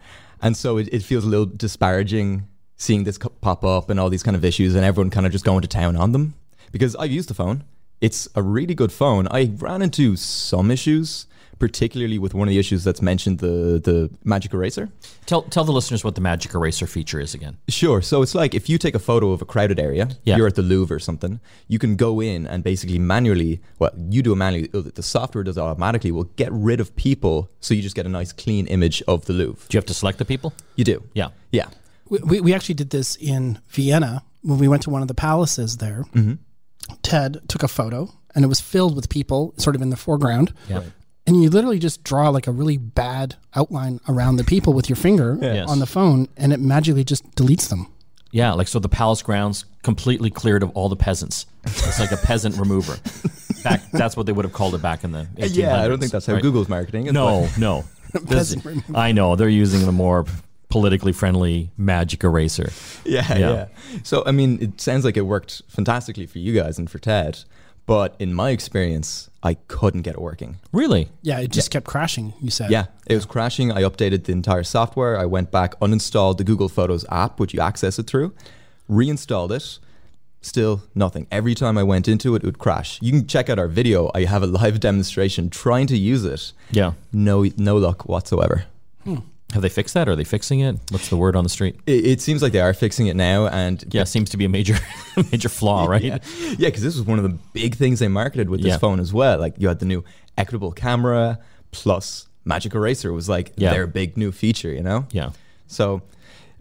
And 0.42 0.54
so 0.54 0.76
it, 0.76 0.88
it 0.92 1.02
feels 1.02 1.24
a 1.24 1.28
little 1.28 1.46
disparaging 1.46 2.46
seeing 2.76 3.04
this 3.04 3.16
pop 3.40 3.64
up 3.64 3.88
and 3.88 3.98
all 3.98 4.10
these 4.10 4.22
kind 4.22 4.36
of 4.36 4.44
issues 4.44 4.74
and 4.74 4.84
everyone 4.84 5.08
kind 5.08 5.24
of 5.24 5.32
just 5.32 5.46
going 5.46 5.62
to 5.62 5.68
town 5.68 5.96
on 5.96 6.12
them. 6.12 6.34
Because 6.70 6.94
I've 6.96 7.10
used 7.12 7.30
the 7.30 7.34
phone. 7.34 7.64
It's 8.02 8.28
a 8.34 8.42
really 8.42 8.74
good 8.74 8.92
phone. 8.92 9.26
I 9.30 9.52
ran 9.56 9.80
into 9.80 10.16
some 10.16 10.70
issues, 10.70 11.26
particularly 11.66 12.18
with 12.18 12.34
one 12.34 12.48
of 12.48 12.52
the 12.54 12.58
issues 12.58 12.82
that's 12.82 13.00
mentioned, 13.00 13.38
the 13.38 13.80
the 13.88 14.10
Magic 14.24 14.52
Eraser. 14.52 14.88
Tell, 15.26 15.42
tell 15.42 15.62
the 15.64 15.70
listeners 15.72 16.02
what 16.02 16.14
the 16.16 16.20
Magic 16.20 16.52
Eraser 16.54 16.88
feature 16.88 17.20
is 17.20 17.34
again. 17.34 17.56
Sure. 17.68 18.02
So 18.02 18.20
it's 18.22 18.34
like 18.34 18.52
if 18.60 18.68
you 18.68 18.78
take 18.78 18.96
a 18.96 19.04
photo 19.10 19.30
of 19.30 19.40
a 19.40 19.44
crowded 19.44 19.78
area, 19.78 20.04
Yeah. 20.24 20.36
you're 20.36 20.48
at 20.48 20.56
the 20.56 20.62
Louvre 20.62 20.96
or 20.96 20.98
something, 20.98 21.38
you 21.68 21.78
can 21.78 21.94
go 21.94 22.20
in 22.20 22.48
and 22.48 22.64
basically 22.64 22.98
manually, 22.98 23.60
well, 23.78 23.92
you 24.10 24.22
do 24.22 24.32
it 24.32 24.36
manually, 24.46 24.68
uh, 24.74 24.82
the 24.92 25.02
software 25.04 25.44
does 25.44 25.56
it 25.56 25.60
automatically, 25.60 26.10
will 26.10 26.30
get 26.42 26.50
rid 26.70 26.80
of 26.80 26.88
people 26.96 27.48
so 27.60 27.74
you 27.74 27.82
just 27.82 27.94
get 27.94 28.06
a 28.06 28.14
nice 28.20 28.32
clean 28.32 28.66
image 28.66 29.00
of 29.06 29.24
the 29.26 29.32
Louvre. 29.32 29.62
Do 29.68 29.76
you 29.76 29.78
have 29.78 29.86
to 29.86 29.94
select 29.94 30.18
the 30.18 30.24
people? 30.24 30.52
You 30.74 30.84
do. 30.84 30.98
Yeah. 31.14 31.28
Yeah. 31.52 31.68
We, 32.10 32.18
we, 32.30 32.40
we 32.46 32.54
actually 32.54 32.74
did 32.82 32.90
this 32.90 33.14
in 33.16 33.60
Vienna 33.68 34.24
when 34.42 34.58
we 34.58 34.66
went 34.66 34.82
to 34.82 34.90
one 34.90 35.02
of 35.02 35.08
the 35.08 35.14
palaces 35.30 35.76
there. 35.76 36.02
Ted 37.02 37.40
took 37.48 37.62
a 37.62 37.68
photo 37.68 38.08
and 38.34 38.44
it 38.44 38.48
was 38.48 38.60
filled 38.60 38.96
with 38.96 39.08
people 39.08 39.54
sort 39.56 39.76
of 39.76 39.82
in 39.82 39.90
the 39.90 39.96
foreground. 39.96 40.52
Yeah. 40.68 40.82
And 41.32 41.42
you 41.42 41.48
literally 41.50 41.78
just 41.78 42.04
draw 42.04 42.28
like 42.28 42.46
a 42.46 42.52
really 42.52 42.76
bad 42.76 43.36
outline 43.56 44.00
around 44.08 44.36
the 44.36 44.44
people 44.44 44.72
with 44.74 44.88
your 44.90 44.96
finger 44.96 45.38
Yes. 45.42 45.68
on 45.68 45.78
the 45.78 45.86
phone 45.86 46.28
and 46.36 46.52
it 46.52 46.60
magically 46.60 47.04
just 47.04 47.28
deletes 47.34 47.68
them. 47.70 47.86
Yeah, 48.32 48.52
like 48.52 48.68
so 48.68 48.78
the 48.78 48.88
palace 48.88 49.22
grounds 49.22 49.64
completely 49.82 50.30
cleared 50.30 50.62
of 50.62 50.70
all 50.70 50.88
the 50.88 50.96
peasants. 50.96 51.46
It's 51.64 52.00
like 52.00 52.12
a 52.12 52.16
peasant 52.18 52.56
remover. 52.56 52.96
Back, 53.62 53.82
that's 53.92 54.16
what 54.16 54.26
they 54.26 54.32
would 54.32 54.44
have 54.44 54.54
called 54.54 54.74
it 54.74 54.82
back 54.82 55.04
in 55.04 55.12
the 55.12 55.26
1800s. 55.36 55.56
Yeah, 55.56 55.82
I 55.82 55.88
don't 55.88 55.98
think 56.00 56.12
that's 56.12 56.26
how 56.26 56.34
right? 56.34 56.42
Google's 56.42 56.68
marketing 56.68 57.06
it. 57.06 57.12
No, 57.12 57.48
no. 57.58 57.84
This- 58.12 58.24
Peasant 58.54 58.64
remover. 58.64 58.96
I 58.96 59.12
know 59.12 59.36
they're 59.36 59.48
using 59.48 59.84
the 59.86 59.92
more 59.92 60.24
politically 60.70 61.12
friendly 61.12 61.70
magic 61.76 62.24
eraser. 62.24 62.70
Yeah, 63.04 63.26
Yeah. 63.38 63.38
yeah, 63.50 63.66
So, 64.02 64.22
I 64.26 64.32
mean, 64.32 64.58
it 64.62 64.80
sounds 64.80 65.04
like 65.04 65.16
it 65.18 65.22
worked 65.26 65.62
fantastically 65.68 66.26
for 66.26 66.38
you 66.38 66.54
guys 66.54 66.78
and 66.78 66.90
for 66.90 66.98
Ted. 66.98 67.40
But 67.86 68.14
in 68.18 68.32
my 68.32 68.50
experience, 68.50 69.28
I 69.42 69.54
couldn't 69.54 70.02
get 70.02 70.14
it 70.14 70.20
working. 70.20 70.58
Really? 70.72 71.08
Yeah, 71.22 71.40
it 71.40 71.50
just 71.50 71.70
kept 71.70 71.84
crashing, 71.86 72.32
you 72.40 72.50
said. 72.50 72.70
Yeah, 72.70 72.86
it 73.06 73.14
was 73.14 73.26
crashing. 73.26 73.72
I 73.72 73.82
updated 73.82 74.24
the 74.24 74.32
entire 74.32 74.62
software. 74.62 75.18
I 75.18 75.26
went 75.26 75.50
back, 75.50 75.78
uninstalled 75.80 76.38
the 76.38 76.44
Google 76.44 76.68
Photos 76.68 77.04
app, 77.10 77.40
which 77.40 77.52
you 77.52 77.60
access 77.60 77.98
it 77.98 78.06
through, 78.06 78.34
reinstalled 78.88 79.52
it. 79.52 79.78
Still 80.44 80.82
nothing. 80.94 81.26
Every 81.30 81.54
time 81.54 81.78
I 81.78 81.84
went 81.84 82.08
into 82.08 82.34
it, 82.34 82.42
it 82.42 82.46
would 82.46 82.58
crash. 82.58 82.98
You 83.00 83.12
can 83.12 83.26
check 83.28 83.48
out 83.48 83.58
our 83.60 83.68
video. 83.68 84.10
I 84.14 84.24
have 84.24 84.42
a 84.42 84.46
live 84.46 84.80
demonstration 84.88 85.50
trying 85.50 85.86
to 85.88 85.96
use 85.96 86.24
it. 86.24 86.52
Yeah. 86.70 86.92
No, 87.12 87.44
no 87.56 87.76
luck 87.76 88.08
whatsoever. 88.08 88.64
Hmm. 89.04 89.18
Have 89.52 89.62
they 89.62 89.68
fixed 89.68 89.94
that? 89.94 90.08
Are 90.08 90.16
they 90.16 90.24
fixing 90.24 90.60
it? 90.60 90.78
What's 90.90 91.08
the 91.08 91.16
word 91.16 91.36
on 91.36 91.44
the 91.44 91.50
street? 91.50 91.78
It, 91.86 92.06
it 92.06 92.20
seems 92.20 92.42
like 92.42 92.52
they 92.52 92.60
are 92.60 92.72
fixing 92.72 93.06
it 93.08 93.16
now, 93.16 93.46
and 93.48 93.84
Yeah, 93.92 94.04
seems 94.04 94.30
to 94.30 94.36
be 94.36 94.44
a 94.44 94.48
major 94.48 94.78
major 95.30 95.48
flaw, 95.48 95.86
right? 95.86 96.02
Yeah, 96.02 96.18
yeah, 96.58 96.68
because 96.68 96.82
this 96.82 96.96
was 96.96 97.04
one 97.06 97.18
of 97.18 97.24
the 97.24 97.36
big 97.52 97.74
things 97.76 97.98
they 97.98 98.08
marketed 98.08 98.48
with 98.48 98.62
this 98.62 98.70
Yeah. 98.70 98.78
phone 98.78 98.98
as 99.00 99.12
well. 99.12 99.38
Like 99.38 99.54
you 99.58 99.68
had 99.68 99.78
the 99.78 99.86
new 99.86 100.04
equitable 100.38 100.72
camera 100.72 101.38
plus 101.70 102.26
Magic 102.44 102.74
Eraser 102.74 103.12
was 103.12 103.28
like 103.28 103.52
Yeah. 103.56 103.72
their 103.72 103.86
big 103.86 104.16
new 104.16 104.32
feature, 104.32 104.72
you 104.72 104.82
know. 104.82 105.06
Yeah. 105.12 105.30
So 105.66 106.02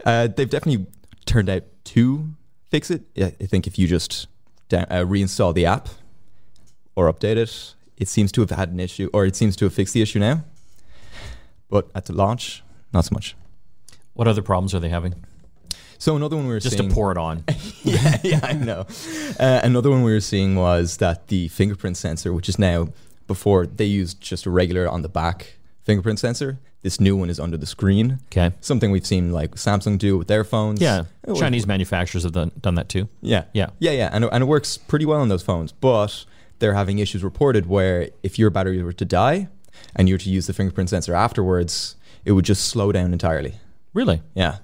uh, 0.04 0.28
they've 0.28 0.48
definitely 0.50 0.86
turned 1.24 1.48
out 1.48 1.62
to 1.84 2.28
fix 2.70 2.90
it. 2.90 3.02
I 3.16 3.30
think 3.46 3.66
if 3.66 3.78
you 3.78 3.86
just 3.88 4.26
da- 4.68 4.86
uh, 4.90 5.04
reinstall 5.04 5.54
the 5.54 5.66
app 5.66 5.88
or 6.94 7.12
update 7.12 7.36
it, 7.36 7.74
it 7.96 8.08
seems 8.08 8.32
to 8.32 8.40
have 8.42 8.50
had 8.50 8.68
an 8.70 8.80
issue, 8.80 9.08
or 9.12 9.24
it 9.26 9.34
seems 9.36 9.56
to 9.56 9.64
have 9.64 9.72
fixed 9.74 9.94
the 9.94 10.02
issue 10.02 10.18
now. 10.18 10.44
But 11.68 11.88
at 11.94 12.04
the 12.06 12.12
launch, 12.12 12.62
not 12.92 13.04
so 13.04 13.14
much. 13.14 13.36
What 14.14 14.28
other 14.28 14.42
problems 14.42 14.74
are 14.74 14.80
they 14.80 14.88
having? 14.88 15.14
So 15.98 16.16
another 16.16 16.36
one 16.36 16.46
we 16.46 16.52
were 16.52 16.58
Just 16.60 16.76
seeing, 16.76 16.88
to 16.88 16.94
pour 16.94 17.12
it 17.12 17.16
on. 17.16 17.44
yeah, 17.84 18.18
yeah, 18.24 18.40
I 18.42 18.54
know. 18.54 18.86
Uh, 19.38 19.60
another 19.62 19.88
one 19.88 20.02
we 20.02 20.12
were 20.12 20.20
seeing 20.20 20.56
was 20.56 20.96
that 20.96 21.28
the 21.28 21.46
fingerprint 21.48 21.96
sensor, 21.96 22.32
which 22.32 22.48
is 22.48 22.58
now 22.58 22.88
before 23.28 23.66
they 23.66 23.84
used 23.84 24.20
just 24.20 24.44
a 24.44 24.50
regular 24.50 24.88
on 24.88 25.02
the 25.02 25.08
back 25.08 25.58
fingerprint 25.84 26.18
sensor, 26.18 26.58
this 26.82 26.98
new 26.98 27.16
one 27.16 27.30
is 27.30 27.38
under 27.38 27.56
the 27.56 27.66
screen. 27.66 28.18
Okay. 28.26 28.52
Something 28.60 28.90
we've 28.90 29.06
seen 29.06 29.30
like 29.30 29.52
Samsung 29.52 29.96
do 29.96 30.18
with 30.18 30.26
their 30.26 30.42
phones. 30.42 30.80
Yeah. 30.80 31.04
It 31.22 31.36
Chinese 31.36 31.66
manufacturers 31.68 32.24
have 32.24 32.32
done, 32.32 32.50
done 32.60 32.74
that 32.74 32.88
too. 32.88 33.08
Yeah. 33.20 33.44
Yeah. 33.52 33.70
Yeah, 33.78 33.92
yeah. 33.92 34.10
And, 34.12 34.24
and 34.24 34.42
it 34.42 34.46
works 34.46 34.76
pretty 34.76 35.04
well 35.04 35.20
on 35.20 35.28
those 35.28 35.44
phones. 35.44 35.70
But 35.70 36.24
they're 36.58 36.74
having 36.74 36.98
issues 36.98 37.22
reported 37.22 37.66
where 37.66 38.10
if 38.24 38.38
your 38.38 38.50
battery 38.50 38.82
were 38.82 38.92
to 38.92 39.04
die 39.04 39.48
and 39.94 40.08
you 40.08 40.14
were 40.14 40.18
to 40.18 40.30
use 40.30 40.46
the 40.46 40.52
fingerprint 40.52 40.90
sensor 40.90 41.14
afterwards, 41.14 41.96
it 42.24 42.32
would 42.32 42.44
just 42.44 42.66
slow 42.68 42.92
down 42.92 43.12
entirely. 43.12 43.54
Really? 43.94 44.22
Yeah. 44.34 44.58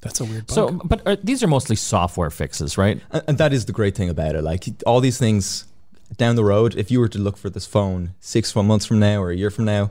That's 0.00 0.20
a 0.20 0.24
weird 0.24 0.46
bug. 0.46 0.54
So, 0.54 0.70
but 0.84 1.06
uh, 1.06 1.16
these 1.22 1.42
are 1.42 1.46
mostly 1.48 1.76
software 1.76 2.30
fixes, 2.30 2.78
right? 2.78 3.00
And, 3.10 3.22
and 3.28 3.38
that 3.38 3.52
is 3.52 3.66
the 3.66 3.72
great 3.72 3.96
thing 3.96 4.08
about 4.08 4.34
it. 4.34 4.42
Like 4.42 4.64
all 4.86 5.00
these 5.00 5.18
things 5.18 5.64
down 6.16 6.36
the 6.36 6.44
road, 6.44 6.76
if 6.76 6.90
you 6.90 7.00
were 7.00 7.08
to 7.08 7.18
look 7.18 7.36
for 7.36 7.50
this 7.50 7.66
phone 7.66 8.14
six 8.20 8.54
months 8.54 8.86
from 8.86 9.00
now 9.00 9.22
or 9.22 9.30
a 9.30 9.36
year 9.36 9.50
from 9.50 9.64
now, 9.64 9.90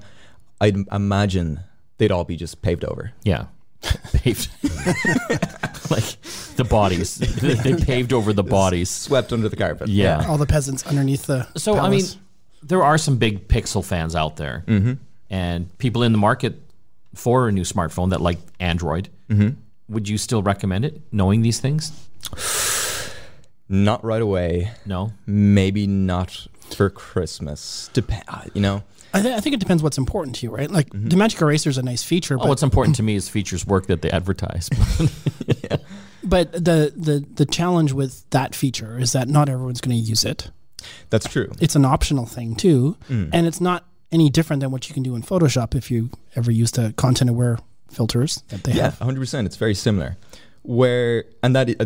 I'd 0.62 0.88
imagine 0.91 1.62
they'd 1.97 2.12
all 2.12 2.23
be 2.23 2.38
just 2.38 2.62
paved 2.62 2.86
over. 2.86 3.12
Yeah. 3.23 3.45
Paved. 4.13 4.49
like 5.91 6.19
the 6.56 6.65
bodies. 6.67 7.17
They, 7.17 7.54
they 7.54 7.75
paved 7.75 8.13
over 8.13 8.34
the 8.34 8.43
bodies. 8.43 8.89
Swept 8.89 9.32
under 9.32 9.47
the 9.47 9.56
carpet. 9.56 9.89
Yeah. 9.89 10.25
all 10.28 10.39
the 10.39 10.47
peasants 10.47 10.84
underneath 10.88 11.28
the. 11.28 11.47
So, 11.56 11.78
I 11.78 11.89
mean, 11.89 11.99
palace. 11.99 12.17
There 12.65 12.84
are 12.84 12.97
some 12.97 13.17
big 13.17 13.47
Pixel 13.47 13.86
fans 13.86 14.15
out 14.15 14.38
there 14.38 14.63
mm-hmm. 14.67 14.93
and 15.30 15.78
people 15.78 16.04
in 16.04 16.12
the 16.12 16.17
market 16.17 16.60
for 17.13 17.47
a 17.47 17.51
new 17.51 17.62
smartphone 17.62 18.10
that 18.10 18.21
like 18.21 18.39
Android. 18.60 19.10
Mm-hmm. 19.30 19.60
Would 19.89 20.10
you 20.10 20.17
still 20.17 20.41
recommend 20.41 20.84
it, 20.84 21.01
knowing 21.12 21.41
these 21.41 21.60
things? 21.60 21.91
Not 23.69 24.04
right 24.04 24.21
away. 24.21 24.71
No. 24.86 25.13
Maybe 25.25 25.86
not 25.88 26.47
for 26.75 26.89
Christmas. 26.89 27.89
Dep- 27.93 28.12
uh, 28.28 28.41
you 28.54 28.62
know? 28.62 28.84
I, 29.13 29.21
th- 29.21 29.36
I 29.36 29.39
think 29.39 29.54
it 29.54 29.60
depends 29.60 29.82
what's 29.82 29.97
important 29.97 30.36
to 30.38 30.45
you, 30.45 30.51
right? 30.51 30.69
Like 30.69 30.89
mm-hmm. 30.89 31.10
the 31.10 31.15
Magic 31.15 31.39
Eraser 31.41 31.69
is 31.69 31.78
a 31.78 31.84
nice 31.84 32.04
feature, 32.04 32.36
Oh, 32.36 32.39
but 32.39 32.49
what's 32.49 32.63
important 32.63 32.95
to 32.97 33.04
me 33.04 33.15
is 33.15 33.30
features 33.30 33.65
work 33.65 33.88
that 33.88 34.01
they 34.01 34.12
advertise. 34.12 34.69
but 36.23 36.51
the, 36.51 36.91
the 36.95 37.25
the 37.36 37.45
challenge 37.45 37.93
with 37.93 38.30
that 38.32 38.54
feature 38.54 38.99
is 38.99 39.13
that 39.13 39.30
not 39.30 39.47
everyone's 39.47 39.82
going 39.82 39.95
to 39.95 40.01
use 40.01 40.25
it. 40.25 40.49
That's 41.10 41.28
true. 41.28 41.52
It's 41.60 41.76
an 41.76 41.86
optional 41.86 42.26
thing 42.26 42.56
too, 42.56 42.98
Mm. 43.10 43.30
and 43.34 43.48
it's 43.48 43.62
not 43.62 43.86
any 44.12 44.30
different 44.30 44.60
than 44.62 44.71
what 44.71 44.88
you 44.88 44.93
can 44.93 45.04
do 45.04 45.15
in 45.15 45.21
Photoshop 45.24 45.76
if 45.76 45.89
you 45.91 46.10
ever 46.36 46.52
use 46.52 46.71
the 46.71 46.93
content 46.98 47.30
aware 47.30 47.58
filters 47.91 48.43
that 48.50 48.63
they 48.63 48.74
Yeah, 48.74 48.84
have. 48.91 49.00
100%. 49.00 49.45
It's 49.45 49.56
very 49.58 49.76
similar. 49.76 50.17
Where, 50.63 51.26
and 51.43 51.56
that 51.56 51.69
uh, 51.80 51.86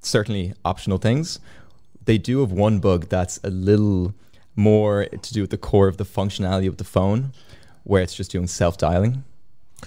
certainly 0.00 0.54
optional 0.64 0.98
things. 0.98 1.38
They 2.04 2.18
do 2.18 2.40
have 2.40 2.52
one 2.52 2.78
bug 2.80 3.08
that's 3.08 3.38
a 3.44 3.50
little 3.50 4.14
more 4.56 5.04
to 5.06 5.32
do 5.34 5.40
with 5.42 5.50
the 5.50 5.58
core 5.58 5.88
of 5.88 5.96
the 5.98 6.04
functionality 6.04 6.66
of 6.68 6.76
the 6.78 6.84
phone, 6.84 7.32
where 7.84 8.02
it's 8.02 8.14
just 8.14 8.30
doing 8.30 8.46
self 8.46 8.76
dialing. 8.78 9.24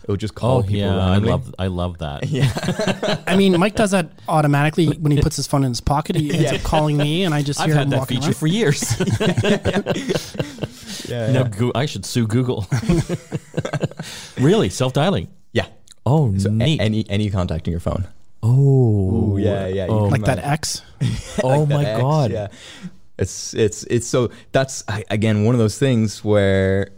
It 0.04 0.08
will 0.08 0.18
just 0.18 0.34
call 0.36 0.58
oh 0.60 0.62
people 0.64 0.78
yeah, 0.80 0.96
I 0.96 1.12
randomly. 1.12 1.30
love 1.30 1.56
I 1.60 1.68
love 1.68 1.98
that. 2.00 2.26
Yeah. 2.30 3.22
I 3.28 3.36
mean, 3.36 3.60
Mike 3.60 3.76
does 3.76 3.92
that 3.92 4.10
automatically 4.28 4.88
when 4.88 5.12
he 5.12 5.22
puts 5.22 5.36
his 5.36 5.46
phone 5.48 5.64
in 5.64 5.70
his 5.72 5.82
pocket. 5.82 6.16
He 6.16 6.34
ends 6.34 6.52
up 6.52 6.62
calling 6.64 6.98
me, 6.98 7.24
and 7.24 7.34
I 7.36 7.44
just 7.44 7.60
I've 7.60 7.68
hear 7.68 7.76
had 7.76 7.84
him 7.86 7.90
that 7.92 8.00
walking 8.00 8.18
feature 8.22 8.30
around. 8.32 8.36
for 8.38 8.48
years. 8.48 8.82
Yeah, 11.10 11.32
now, 11.32 11.42
yeah. 11.42 11.48
Goo- 11.50 11.72
I 11.76 11.88
should 11.88 12.06
sue 12.06 12.26
Google. 12.26 12.66
really, 14.40 14.70
self 14.70 14.94
dialing. 14.94 15.28
yeah. 15.52 15.66
Oh, 16.06 16.38
So 16.38 16.50
a- 16.50 16.54
neat. 16.54 16.80
any 16.80 17.06
any 17.10 17.30
contact 17.30 17.68
in 17.68 17.72
your 17.72 17.80
phone. 17.82 18.08
oh, 18.44 19.36
yeah, 19.38 19.68
yeah. 19.68 19.88
Oh. 19.90 20.02
oh, 20.02 20.06
like 20.06 20.24
that 20.24 20.38
manage- 20.38 20.52
X. 20.54 20.82
oh 21.44 21.66
my 21.66 21.84
X, 21.86 22.00
god. 22.02 22.32
Yeah. 22.32 22.48
It's 23.18 23.54
it's 23.54 23.84
it's 23.84 24.08
so 24.08 24.32
that's 24.52 24.84
again 25.10 25.44
one 25.44 25.54
of 25.54 25.60
those 25.60 25.78
things 25.78 26.24
where 26.24 26.90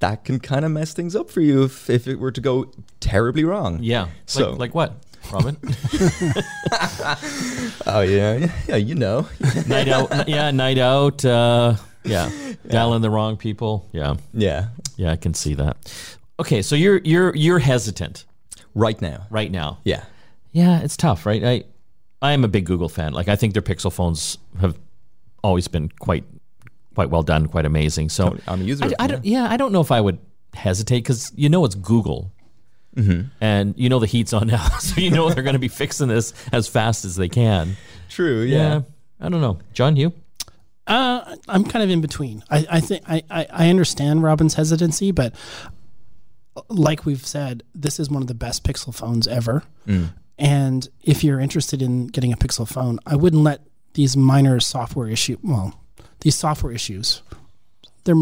that 0.00 0.24
can 0.24 0.38
kind 0.40 0.64
of 0.64 0.70
mess 0.70 0.92
things 0.92 1.16
up 1.16 1.30
for 1.30 1.40
you 1.40 1.64
if, 1.64 1.88
if 1.90 2.06
it 2.06 2.18
were 2.18 2.30
to 2.32 2.40
go 2.40 2.70
terribly 3.00 3.44
wrong. 3.44 3.78
Yeah. 3.82 4.08
So- 4.26 4.50
like, 4.50 4.58
like 4.58 4.74
what, 4.74 4.94
Robin? 5.32 5.56
Oh 7.86 8.00
yeah, 8.00 8.50
yeah, 8.68 8.76
you 8.76 8.94
know. 8.94 9.26
night 9.66 9.88
out. 9.88 10.28
Yeah, 10.28 10.50
night 10.50 10.78
out. 10.78 11.24
Uh, 11.24 11.74
yeah, 12.04 12.30
dialing 12.68 13.02
the 13.02 13.10
wrong 13.10 13.36
people. 13.36 13.88
Yeah, 13.92 14.16
yeah. 14.32 14.68
yeah, 14.96 15.12
I 15.12 15.16
can 15.16 15.34
see 15.34 15.54
that. 15.54 15.76
Okay, 16.40 16.62
so 16.62 16.74
you're 16.76 16.98
you're 16.98 17.34
you're 17.34 17.58
hesitant 17.58 18.24
Right 18.74 19.00
now. 19.00 19.26
right 19.30 19.50
now. 19.50 19.78
Yeah. 19.84 20.04
Yeah, 20.52 20.80
it's 20.80 20.96
tough, 20.96 21.26
right? 21.26 21.42
I 21.44 21.64
I 22.20 22.32
am 22.32 22.44
a 22.44 22.48
big 22.48 22.66
Google 22.66 22.88
fan. 22.88 23.12
Like 23.12 23.28
I 23.28 23.36
think 23.36 23.52
their 23.52 23.62
Pixel 23.62 23.92
phones 23.92 24.38
have 24.60 24.78
always 25.42 25.68
been 25.68 25.88
quite 25.98 26.24
quite 26.96 27.10
well 27.10 27.22
done, 27.22 27.46
quite 27.46 27.66
amazing. 27.66 28.08
So 28.08 28.36
I'm 28.48 28.62
a 28.62 28.64
user. 28.64 28.86
I, 28.86 28.88
I 28.98 29.06
them, 29.06 29.08
don't, 29.16 29.24
yeah, 29.26 29.46
I 29.48 29.56
don't 29.58 29.70
know 29.70 29.82
if 29.82 29.92
I 29.92 30.00
would 30.00 30.18
hesitate 30.54 31.00
because 31.00 31.30
you 31.36 31.48
know 31.48 31.64
it's 31.64 31.76
Google, 31.76 32.32
Mm-hmm. 32.96 33.28
and 33.42 33.74
you 33.76 33.90
know 33.90 33.98
the 33.98 34.06
heat's 34.06 34.32
on 34.32 34.46
now, 34.46 34.66
so 34.80 34.98
you 35.00 35.10
know 35.10 35.28
they're 35.28 35.42
going 35.42 35.52
to 35.52 35.58
be 35.60 35.68
fixing 35.68 36.08
this 36.08 36.32
as 36.50 36.66
fast 36.66 37.04
as 37.04 37.14
they 37.16 37.28
can. 37.28 37.76
True. 38.08 38.40
Yeah. 38.40 38.80
I 39.20 39.28
don't 39.28 39.42
know, 39.42 39.58
John. 39.74 39.96
You? 39.96 40.14
Uh, 40.86 41.36
I'm 41.46 41.64
kind 41.64 41.82
of 41.82 41.90
in 41.90 42.00
between. 42.00 42.42
I, 42.48 42.66
I 42.70 42.80
think 42.80 43.02
I, 43.06 43.22
I, 43.30 43.46
I 43.50 43.68
understand 43.70 44.22
Robin's 44.22 44.54
hesitancy, 44.54 45.10
but 45.12 45.34
like 46.70 47.04
we've 47.04 47.26
said, 47.26 47.62
this 47.74 48.00
is 48.00 48.08
one 48.08 48.22
of 48.22 48.28
the 48.28 48.34
best 48.34 48.64
Pixel 48.64 48.94
phones 48.94 49.26
ever. 49.28 49.62
And 50.38 50.88
if 51.02 51.22
you're 51.24 51.40
interested 51.40 51.82
in 51.82 52.06
getting 52.08 52.32
a 52.32 52.36
Pixel 52.36 52.66
phone, 52.68 52.98
I 53.06 53.14
wouldn't 53.16 53.42
let 53.42 53.60
these 53.94 54.16
minor 54.16 54.58
software 54.60 55.08
issue 55.08 55.36
well, 55.42 55.78
these 56.20 56.34
software 56.34 56.72
issues. 56.72 57.22
They're 58.04 58.14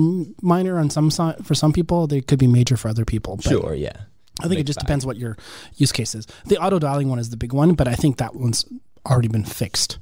minor 0.43 0.79
on 0.79 0.89
some 0.91 1.11
side 1.11 1.45
for 1.45 1.55
some 1.55 1.73
people. 1.73 2.07
They 2.07 2.21
could 2.23 2.39
be 2.39 2.47
major 2.47 2.77
for 2.77 2.89
other 2.89 3.05
people. 3.05 3.37
But 3.37 3.45
Sure. 3.45 3.75
Yeah. 3.75 3.97
I 4.41 4.49
think 4.49 4.61
it 4.61 4.65
just 4.65 4.79
bag. 4.79 4.87
depends 4.87 5.07
what 5.07 5.17
your 5.17 5.37
use 5.77 5.93
case 5.93 6.15
is. 6.15 6.27
The 6.47 6.57
auto 6.59 6.79
dialing 6.79 7.09
one 7.09 7.19
is 7.19 7.31
the 7.31 7.37
big 7.37 7.53
one, 7.53 7.75
but 7.75 7.87
I 7.87 7.95
think 7.95 8.17
that 8.17 8.35
one's 8.35 8.65
already 9.07 9.29
been 9.29 9.45
fixed. 9.45 9.99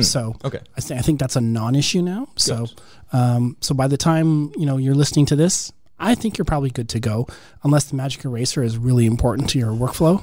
So 0.00 0.36
Okay. 0.42 0.58
I 0.76 0.80
think 0.80 0.98
I 0.98 1.02
think 1.02 1.20
that's 1.20 1.36
a 1.36 1.40
non-issue 1.42 2.00
now. 2.00 2.28
So, 2.36 2.66
um, 3.12 3.58
so 3.60 3.74
by 3.74 3.88
the 3.88 3.98
time 3.98 4.50
you 4.56 4.64
know 4.64 4.78
you're 4.78 4.94
listening 4.94 5.26
to 5.26 5.36
this, 5.36 5.70
I 6.00 6.14
think 6.14 6.38
you're 6.38 6.46
probably 6.46 6.70
good 6.70 6.88
to 6.88 6.98
go, 7.00 7.28
unless 7.62 7.84
the 7.84 7.96
Magic 7.96 8.24
Eraser 8.24 8.62
is 8.62 8.78
really 8.78 9.04
important 9.04 9.50
to 9.50 9.58
your 9.58 9.72
workflow. 9.72 10.22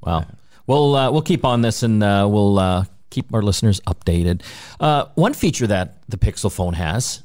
Wow. 0.00 0.26
We'll 0.66 0.94
uh, 0.94 1.10
we'll 1.10 1.22
keep 1.22 1.44
on 1.44 1.62
this 1.62 1.82
and 1.82 2.02
uh, 2.02 2.28
we'll 2.30 2.58
uh, 2.58 2.84
keep 3.10 3.32
our 3.34 3.42
listeners 3.42 3.80
updated. 3.80 4.42
Uh, 4.80 5.06
one 5.14 5.34
feature 5.34 5.66
that 5.66 5.98
the 6.08 6.16
Pixel 6.16 6.52
phone 6.52 6.74
has 6.74 7.22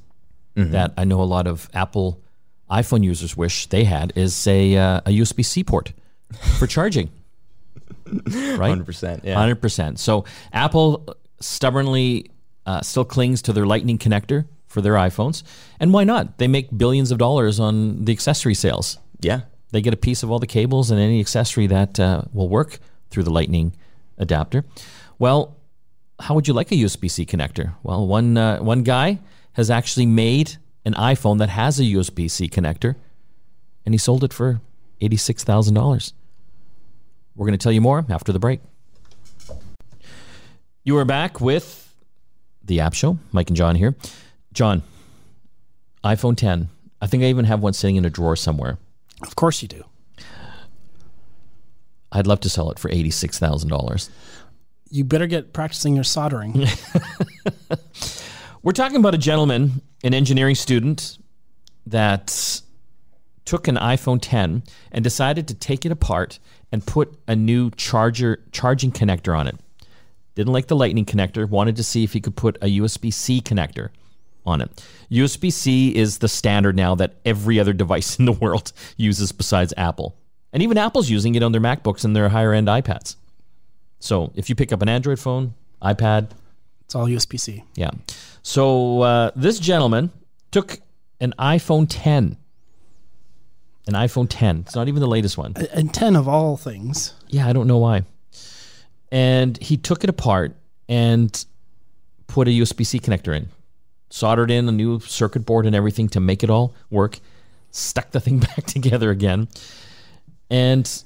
that 0.56 0.94
I 0.98 1.04
know 1.04 1.22
a 1.22 1.24
lot 1.24 1.48
of 1.48 1.70
Apple 1.74 2.22
iPhone 2.70 3.04
users 3.04 3.36
wish 3.36 3.68
they 3.68 3.84
had 3.84 4.14
is 4.16 4.48
a 4.48 4.76
uh, 4.78 5.02
a 5.06 5.10
USB 5.10 5.46
C 5.46 5.64
port 5.64 5.94
for 6.60 6.68
charging. 6.68 7.10
right. 8.08 8.78
100%. 8.78 9.24
Yeah. 9.24 9.36
Hundred 9.36 9.62
percent. 9.62 10.00
So 10.00 10.26
Apple 10.52 11.16
stubbornly 11.40 12.32
uh, 12.66 12.82
still 12.82 13.06
clings 13.06 13.42
to 13.44 13.54
their 13.54 13.66
Lightning 13.66 13.98
connector 13.98 14.46
for 14.68 14.82
their 14.82 14.94
iPhones, 14.94 15.44
and 15.80 15.94
why 15.94 16.04
not? 16.04 16.38
They 16.38 16.48
make 16.48 16.76
billions 16.76 17.12
of 17.12 17.18
dollars 17.18 17.60
on 17.60 18.06
the 18.06 18.12
accessory 18.12 18.56
sales. 18.56 18.98
Yeah. 19.20 19.42
They 19.72 19.82
get 19.82 19.94
a 19.94 19.98
piece 19.98 20.24
of 20.24 20.32
all 20.32 20.40
the 20.40 20.48
cables 20.48 20.92
and 20.92 21.00
any 21.00 21.20
accessory 21.20 21.68
that 21.68 22.00
uh, 22.00 22.24
will 22.32 22.50
work 22.50 22.80
through 23.10 23.24
the 23.24 23.32
Lightning 23.32 23.76
adapter. 24.18 24.66
Well, 25.18 25.58
how 26.24 26.36
would 26.36 26.48
you 26.48 26.54
like 26.54 26.72
a 26.72 26.76
USB 26.76 27.12
C 27.12 27.26
connector? 27.26 27.74
Well, 27.84 28.08
one 28.08 28.38
uh, 28.38 28.60
one 28.60 28.84
guy 28.84 29.20
has 29.54 29.70
actually 29.70 30.06
made 30.06 30.56
an 30.86 30.94
iPhone 30.94 31.38
that 31.40 31.50
has 31.50 31.80
a 31.80 31.84
USB 31.84 32.32
C 32.32 32.48
connector, 32.48 32.96
and 33.86 33.94
he 33.94 33.98
sold 33.98 34.24
it 34.24 34.32
for 34.32 34.62
eighty 35.02 35.18
six 35.18 35.44
thousand 35.44 35.74
dollars. 35.74 36.14
We're 37.36 37.46
going 37.46 37.58
to 37.58 37.62
tell 37.62 37.74
you 37.74 37.82
more 37.82 38.06
after 38.10 38.32
the 38.32 38.40
break. 38.40 38.62
You 40.86 40.98
are 40.98 41.06
back 41.06 41.42
with 41.42 41.94
the 42.64 42.80
App 42.80 42.94
Show. 42.94 43.18
Mike 43.34 43.50
and 43.50 43.58
John 43.58 43.76
here. 43.76 43.96
John, 44.54 44.84
iPhone 46.04 46.38
10. 46.38 46.70
I 47.02 47.08
think 47.08 47.24
I 47.24 47.28
even 47.28 47.46
have 47.46 47.62
one 47.62 47.74
sitting 47.74 47.96
in 47.96 48.06
a 48.06 48.10
drawer 48.10 48.36
somewhere. 48.36 48.78
Of 49.24 49.36
course 49.36 49.62
you 49.62 49.68
do. 49.68 49.84
I'd 52.14 52.28
love 52.28 52.40
to 52.42 52.50
sell 52.50 52.70
it 52.70 52.80
for 52.80 52.90
eighty-six 52.92 53.40
thousand 53.40 53.70
dollars. 53.70 54.10
You 54.94 55.04
better 55.04 55.26
get 55.26 55.54
practicing 55.54 55.96
your 55.96 56.04
soldering. 56.04 56.68
We're 58.62 58.74
talking 58.74 58.98
about 58.98 59.16
a 59.16 59.18
gentleman, 59.18 59.82
an 60.04 60.14
engineering 60.14 60.54
student, 60.54 61.18
that 61.88 62.62
took 63.44 63.68
an 63.68 63.76
iPhone 63.78 64.20
10 64.22 64.62
and 64.92 65.04
decided 65.04 65.48
to 65.48 65.56
take 65.56 65.84
it 65.88 65.92
apart 65.92 66.38
and 66.72 66.86
put 66.86 67.18
a 67.28 67.36
new 67.36 67.72
charger 67.72 68.44
charging 68.52 68.92
connector 68.92 69.36
on 69.36 69.48
it. 69.48 69.56
Didn't 70.36 70.54
like 70.54 70.68
the 70.68 70.76
lightning 70.76 71.06
connector, 71.06 71.50
wanted 71.50 71.76
to 71.78 71.84
see 71.84 72.04
if 72.04 72.14
he 72.14 72.22
could 72.22 72.36
put 72.36 72.58
a 72.58 72.68
USB-C 72.68 73.42
connector 73.42 73.90
on 74.46 74.62
it. 74.62 74.86
USB-C 75.10 75.96
is 75.96 76.20
the 76.20 76.28
standard 76.28 76.76
now 76.76 76.94
that 76.94 77.16
every 77.26 77.60
other 77.60 77.74
device 77.74 78.16
in 78.20 78.26
the 78.26 78.32
world 78.32 78.72
uses 78.96 79.32
besides 79.32 79.74
Apple. 79.76 80.16
And 80.52 80.62
even 80.62 80.78
Apple's 80.78 81.10
using 81.10 81.34
it 81.34 81.42
on 81.42 81.52
their 81.52 81.62
MacBooks 81.62 82.06
and 82.06 82.16
their 82.16 82.30
higher 82.30 82.54
end 82.54 82.68
iPads. 82.68 83.16
So 84.04 84.34
if 84.36 84.50
you 84.50 84.56
pick 84.56 84.74
up 84.74 84.82
an 84.82 84.90
Android 84.90 85.18
phone, 85.18 85.54
iPad, 85.82 86.32
it's 86.82 86.94
all 86.94 87.06
USB 87.06 87.40
C. 87.40 87.64
yeah. 87.76 87.92
So 88.42 89.02
uh, 89.02 89.32
this 89.34 89.60
gentleman 89.60 90.12
took 90.52 90.80
an 91.22 91.34
iPhone 91.40 91.86
10. 91.88 92.36
An 93.88 93.94
iPhone 93.94 94.28
10. 94.30 94.66
It's 94.66 94.76
not 94.76 94.90
even 94.90 95.00
the 95.00 95.08
latest 95.08 95.38
one. 95.38 95.54
And 95.72 95.94
10 95.94 96.18
of 96.18 96.28
all 96.28 96.58
things. 96.58 97.14
Yeah, 97.30 97.48
I 97.48 97.54
don't 97.54 97.66
know 97.66 97.78
why. 97.78 98.04
And 99.10 99.58
he 99.58 99.78
took 99.78 100.04
it 100.04 100.10
apart 100.10 100.54
and 100.90 101.46
put 102.28 102.50
a 102.50 102.52
USB 102.52 102.86
C 102.86 103.00
connector 103.00 103.34
in, 103.34 103.48
soldered 104.10 104.52
in 104.52 104.68
a 104.68 104.74
new 104.74 105.00
circuit 105.00 105.46
board 105.46 105.66
and 105.66 105.74
everything 105.74 106.10
to 106.10 106.20
make 106.20 106.44
it 106.44 106.50
all 106.50 106.76
work, 106.90 107.20
stuck 107.72 108.12
the 108.12 108.20
thing 108.20 108.40
back 108.56 108.66
together 108.66 109.12
again, 109.12 109.48
and 110.50 111.04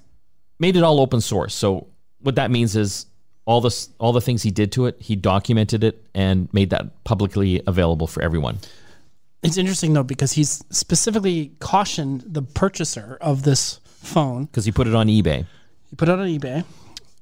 made 0.57 0.75
it 0.75 0.81
all 0.81 0.99
open 0.99 1.21
source. 1.21 1.53
So 1.53 1.89
what 2.27 2.35
that 2.35 2.51
means 2.51 2.75
is 2.75 3.05
all 3.45 3.61
this 3.61 3.87
all 3.99 4.11
the 4.11 4.19
things 4.19 4.43
he 4.43 4.51
did 4.51 4.73
to 4.73 4.85
it, 4.85 4.97
he 4.99 5.15
documented 5.15 5.81
it 5.81 6.03
and 6.13 6.53
made 6.53 6.71
that 6.71 7.05
publicly 7.05 7.61
available 7.65 8.05
for 8.05 8.21
everyone. 8.21 8.57
It's 9.43 9.55
interesting 9.55 9.93
though 9.93 10.03
because 10.03 10.33
he's 10.33 10.61
specifically 10.69 11.53
cautioned 11.59 12.25
the 12.27 12.41
purchaser 12.41 13.17
of 13.21 13.43
this 13.43 13.79
phone. 13.85 14.43
Because 14.43 14.65
he 14.65 14.73
put 14.73 14.87
it 14.87 14.93
on 14.93 15.07
eBay. 15.07 15.45
He 15.89 15.95
put 15.95 16.09
it 16.09 16.19
on 16.19 16.27
eBay 16.27 16.65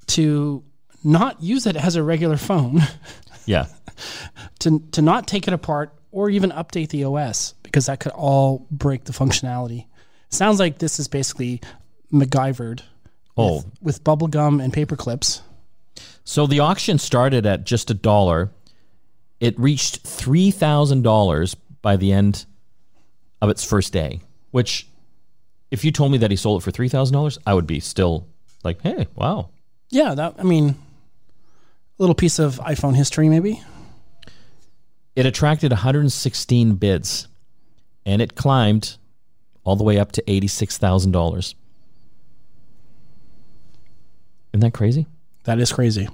to 0.08 0.64
not 1.04 1.44
use 1.44 1.68
it 1.68 1.76
as 1.76 1.96
a 1.96 2.02
regular 2.02 2.38
phone, 2.38 2.82
Yeah. 3.46 3.68
to 4.62 4.80
to 4.94 5.04
not 5.04 5.28
take 5.28 5.48
it 5.48 5.54
apart 5.54 5.94
or 6.12 6.32
even 6.32 6.50
update 6.50 6.90
the 6.90 7.04
OS 7.04 7.54
because 7.62 7.86
that 7.86 8.00
could 8.00 8.14
all 8.14 8.66
break 8.72 9.04
the 9.04 9.14
functionality. 9.14 9.86
Sounds 10.30 10.60
like 10.60 10.80
this 10.80 11.00
is 11.00 11.08
basically 11.08 11.62
MacGyvered 12.12 12.82
Oh, 13.38 13.56
with, 13.58 13.66
with 13.82 14.04
bubble 14.04 14.28
gum 14.28 14.62
and 14.62 14.72
paper 14.72 14.96
clips. 14.96 15.42
So 16.24 16.48
the 16.48 16.60
auction 16.60 16.98
started 16.98 17.46
at 17.46 17.66
just 17.66 17.92
a 17.92 17.94
dollar. 17.94 18.52
It 19.40 19.60
reached 19.60 20.02
three 20.02 20.52
thousand 20.52 21.04
dollars 21.04 21.56
by 21.82 21.98
the 21.98 22.12
end 22.12 22.46
of 23.42 23.50
its 23.50 23.64
first 23.64 23.94
day. 23.94 24.22
Which, 24.52 24.88
if 25.72 25.84
you 25.84 25.92
told 25.92 26.12
me 26.12 26.18
that 26.20 26.32
he 26.32 26.38
sold 26.38 26.62
it 26.62 26.64
for 26.64 26.72
three 26.72 26.90
thousand 26.90 27.14
dollars, 27.14 27.38
I 27.46 27.54
would 27.54 27.68
be 27.68 27.80
still 27.80 28.28
like, 28.64 28.82
"Hey, 28.82 29.08
wow!" 29.16 29.50
Yeah, 29.90 30.16
that 30.16 30.36
I 30.40 30.44
mean, 30.44 30.70
a 30.70 30.76
little 32.00 32.16
piece 32.16 32.40
of 32.40 32.60
iPhone 32.60 32.96
history 32.96 33.30
maybe. 33.30 33.62
It 35.16 35.26
attracted 35.26 35.72
116 35.72 36.76
bids, 36.76 37.28
and 38.06 38.22
it 38.22 38.36
climbed 38.36 38.98
all 39.64 39.78
the 39.78 39.84
way 39.84 39.98
up 39.98 40.12
to 40.14 40.24
eighty-six 40.32 40.78
thousand 40.78 41.12
dollars. 41.12 41.56
Isn't 44.56 44.62
that 44.62 44.74
crazy? 44.74 45.06
That 45.44 45.60
is 45.60 45.72
crazy. 45.74 46.08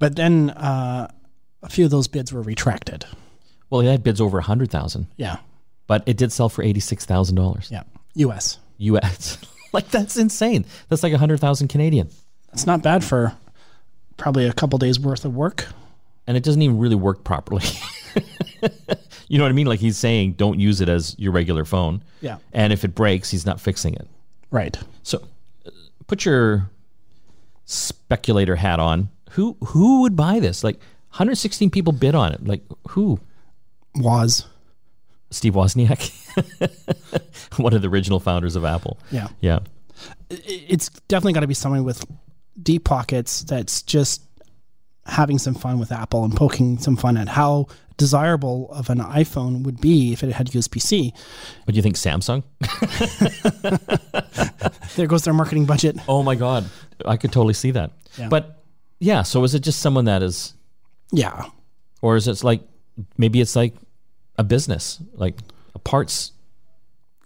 But 0.00 0.16
then 0.16 0.50
uh, 0.50 1.08
a 1.62 1.68
few 1.68 1.84
of 1.84 1.92
those 1.92 2.08
bids 2.08 2.32
were 2.32 2.42
retracted. 2.42 3.04
Well, 3.70 3.80
it 3.80 3.86
had 3.90 4.02
bids 4.02 4.20
over 4.20 4.38
a 4.38 4.42
hundred 4.42 4.70
thousand, 4.72 5.06
Yeah, 5.16 5.36
but 5.86 6.02
it 6.06 6.16
did 6.16 6.32
sell 6.32 6.48
for 6.48 6.62
eighty-six 6.64 7.04
thousand 7.04 7.36
dollars. 7.36 7.68
yeah. 7.70 7.84
U.S. 8.14 8.58
U.S. 8.78 9.38
like 9.72 9.88
that's 9.90 10.16
insane. 10.16 10.64
That's 10.88 11.02
like 11.04 11.12
a 11.12 11.18
hundred 11.18 11.38
thousand 11.40 11.68
Canadian, 11.68 12.10
That's 12.48 12.66
not 12.66 12.82
bad 12.82 13.04
for 13.04 13.32
probably 14.16 14.46
a 14.48 14.52
couple 14.52 14.78
days 14.78 14.98
worth 14.98 15.24
of 15.24 15.34
work. 15.34 15.66
and 16.26 16.36
it 16.36 16.42
doesn't 16.42 16.60
even 16.60 16.78
really 16.78 16.96
work 16.96 17.22
properly. 17.24 17.64
you 19.28 19.38
know 19.38 19.44
what 19.44 19.50
I 19.50 19.52
mean? 19.52 19.66
Like 19.66 19.80
he's 19.80 19.96
saying, 19.96 20.32
don't 20.32 20.58
use 20.60 20.80
it 20.80 20.88
as 20.88 21.16
your 21.18 21.32
regular 21.32 21.64
phone. 21.64 22.02
Yeah. 22.20 22.38
And 22.52 22.72
if 22.72 22.84
it 22.84 22.94
breaks, 22.94 23.30
he's 23.30 23.46
not 23.46 23.60
fixing 23.60 23.94
it. 23.94 24.06
Right. 24.50 24.76
So, 25.04 25.22
uh, 25.66 25.70
put 26.08 26.24
your 26.26 26.68
speculator 27.64 28.56
hat 28.56 28.80
on. 28.80 29.08
Who 29.30 29.56
who 29.64 30.02
would 30.02 30.16
buy 30.16 30.40
this? 30.40 30.62
Like 30.62 30.76
116 31.10 31.70
people 31.70 31.92
bid 31.92 32.14
on 32.14 32.32
it. 32.32 32.46
Like 32.46 32.62
who? 32.88 33.20
Was. 33.94 34.46
Steve 35.30 35.54
Wozniak, 35.54 36.10
one 37.58 37.72
of 37.72 37.80
the 37.80 37.88
original 37.88 38.20
founders 38.20 38.54
of 38.54 38.64
Apple. 38.66 38.98
Yeah. 39.10 39.28
Yeah. 39.40 39.60
It's 40.28 40.90
definitely 41.08 41.32
got 41.32 41.40
to 41.40 41.46
be 41.46 41.54
someone 41.54 41.84
with 41.84 42.04
deep 42.62 42.84
pockets 42.84 43.40
that's 43.42 43.82
just 43.82 44.22
having 45.06 45.38
some 45.38 45.54
fun 45.54 45.78
with 45.78 45.90
Apple 45.92 46.24
and 46.24 46.34
poking 46.36 46.78
some 46.78 46.96
fun 46.96 47.16
at 47.16 47.28
how 47.28 47.66
desirable 47.96 48.68
of 48.72 48.88
an 48.90 48.98
iPhone 48.98 49.62
would 49.64 49.80
be 49.80 50.12
if 50.12 50.22
it 50.22 50.32
had 50.32 50.46
USB 50.48 50.80
C. 50.80 51.12
What 51.64 51.72
do 51.72 51.76
you 51.76 51.82
think, 51.82 51.96
Samsung? 51.96 52.42
There 54.96 55.06
goes 55.06 55.22
their 55.24 55.32
marketing 55.34 55.64
budget. 55.64 55.96
Oh 56.06 56.22
my 56.22 56.34
God, 56.34 56.66
I 57.06 57.16
could 57.16 57.32
totally 57.32 57.54
see 57.54 57.70
that. 57.72 57.92
Yeah. 58.18 58.28
But 58.28 58.62
yeah, 58.98 59.22
so 59.22 59.42
is 59.44 59.54
it 59.54 59.60
just 59.60 59.80
someone 59.80 60.04
that 60.04 60.22
is, 60.22 60.52
Yeah. 61.12 61.46
or 62.02 62.16
is 62.16 62.28
it 62.28 62.44
like 62.44 62.60
maybe 63.16 63.40
it's 63.40 63.56
like 63.56 63.74
a 64.38 64.44
business, 64.44 65.00
like 65.14 65.38
a 65.74 65.78
parts 65.78 66.32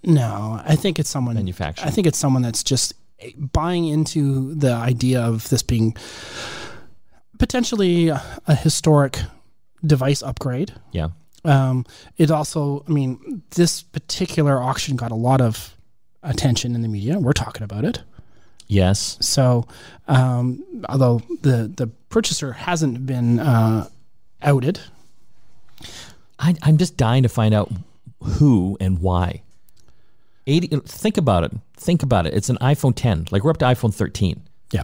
No, 0.04 0.60
I 0.64 0.76
think 0.76 0.98
it's 1.00 1.10
someone 1.10 1.34
manufacturer? 1.34 1.86
I 1.88 1.90
think 1.90 2.06
it's 2.06 2.18
someone 2.18 2.42
that's 2.42 2.62
just 2.62 2.94
buying 3.36 3.86
into 3.86 4.54
the 4.54 4.72
idea 4.72 5.20
of 5.20 5.48
this 5.48 5.62
being 5.62 5.96
potentially 7.38 8.08
a 8.08 8.54
historic 8.54 9.20
device 9.84 10.22
upgrade. 10.22 10.72
yeah, 10.92 11.08
Um, 11.44 11.84
it 12.16 12.30
also, 12.30 12.84
I 12.88 12.92
mean, 12.92 13.42
this 13.50 13.82
particular 13.82 14.60
auction 14.62 14.96
got 14.96 15.10
a 15.12 15.16
lot 15.16 15.40
of 15.40 15.74
attention 16.22 16.74
in 16.74 16.82
the 16.82 16.88
media. 16.88 17.18
We're 17.18 17.32
talking 17.32 17.62
about 17.62 17.84
it. 17.84 18.00
yes, 18.68 19.16
So, 19.20 19.66
um, 20.08 20.64
although 20.88 21.20
the 21.42 21.70
the 21.74 21.86
purchaser 22.08 22.52
hasn't 22.52 23.06
been 23.06 23.38
uh, 23.38 23.88
outed, 24.42 24.80
I, 26.38 26.54
I'm 26.62 26.76
just 26.78 26.96
dying 26.96 27.22
to 27.22 27.28
find 27.28 27.54
out 27.54 27.70
who 28.22 28.76
and 28.80 28.98
why. 29.00 29.42
80, 30.48 30.68
think 30.86 31.16
about 31.16 31.44
it. 31.44 31.52
Think 31.76 32.02
about 32.02 32.26
it. 32.26 32.34
It's 32.34 32.48
an 32.48 32.56
iPhone 32.60 32.92
10. 32.94 33.26
Like 33.30 33.42
we're 33.44 33.50
up 33.50 33.58
to 33.58 33.64
iPhone 33.66 33.92
13. 33.94 34.42
yeah, 34.72 34.82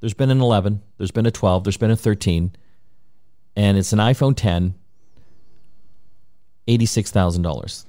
There's 0.00 0.14
been 0.14 0.30
an 0.30 0.40
11. 0.40 0.82
There's 1.04 1.10
been 1.10 1.26
a 1.26 1.30
12. 1.30 1.64
There's 1.64 1.76
been 1.76 1.90
a 1.90 1.96
13. 1.96 2.56
And 3.56 3.76
it's 3.76 3.92
an 3.92 3.98
iPhone 3.98 4.34
10. 4.34 4.72
$86,000. 6.66 7.84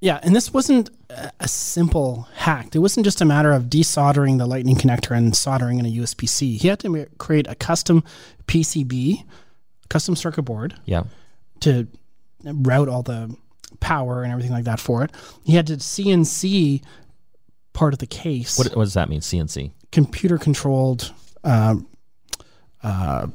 Yeah, 0.00 0.18
and 0.24 0.34
this 0.34 0.52
wasn't 0.52 0.90
a- 1.08 1.46
simple 1.46 2.26
hack. 2.34 2.74
It 2.74 2.80
wasn't 2.80 3.04
just 3.04 3.20
a 3.20 3.24
matter 3.24 3.52
of 3.52 3.64
desoldering 3.66 4.38
the 4.38 4.46
lightning 4.46 4.74
connector 4.74 5.16
and 5.16 5.36
soldering 5.36 5.78
in 5.78 5.86
a 5.86 5.88
USB 5.88 6.28
C. 6.28 6.56
He 6.56 6.66
had 6.66 6.80
to 6.80 7.06
create 7.18 7.46
a 7.48 7.54
custom 7.54 8.02
PCB, 8.48 9.22
custom 9.88 10.16
circuit 10.16 10.42
board 10.42 10.74
Yeah. 10.84 11.04
to 11.60 11.86
route 12.44 12.88
all 12.88 13.04
the 13.04 13.32
power 13.78 14.24
and 14.24 14.32
everything 14.32 14.50
like 14.52 14.64
that 14.64 14.80
for 14.80 15.04
it. 15.04 15.12
He 15.44 15.54
had 15.54 15.68
to 15.68 15.74
CNC 15.78 16.82
part 17.78 17.92
of 17.92 17.98
the 18.00 18.06
case, 18.06 18.58
What, 18.58 18.74
what 18.76 18.84
does 18.84 18.94
that 18.94 19.08
mean, 19.08 19.20
CNC? 19.20 19.70
computer 19.92 20.36
controlled 20.38 21.12
um, 21.44 21.86
uh, 22.82 23.26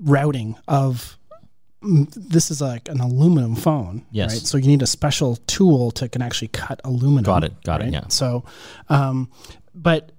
routing 0.00 0.56
of 0.68 1.18
this 1.82 2.50
is 2.50 2.60
like 2.60 2.88
an 2.88 3.00
aluminum 3.00 3.54
phone 3.56 4.04
Yes. 4.10 4.32
right 4.32 4.42
so 4.42 4.56
you 4.58 4.66
need 4.66 4.82
a 4.82 4.86
special 4.86 5.36
tool 5.46 5.90
to 5.92 6.08
can 6.08 6.22
actually 6.22 6.48
cut 6.48 6.80
aluminum 6.84 7.24
Got 7.24 7.44
it, 7.44 7.52
got 7.64 7.82
it, 7.82 7.92
yeah. 7.92 8.06
so 8.08 8.44
um 8.88 9.30
but 9.74 10.12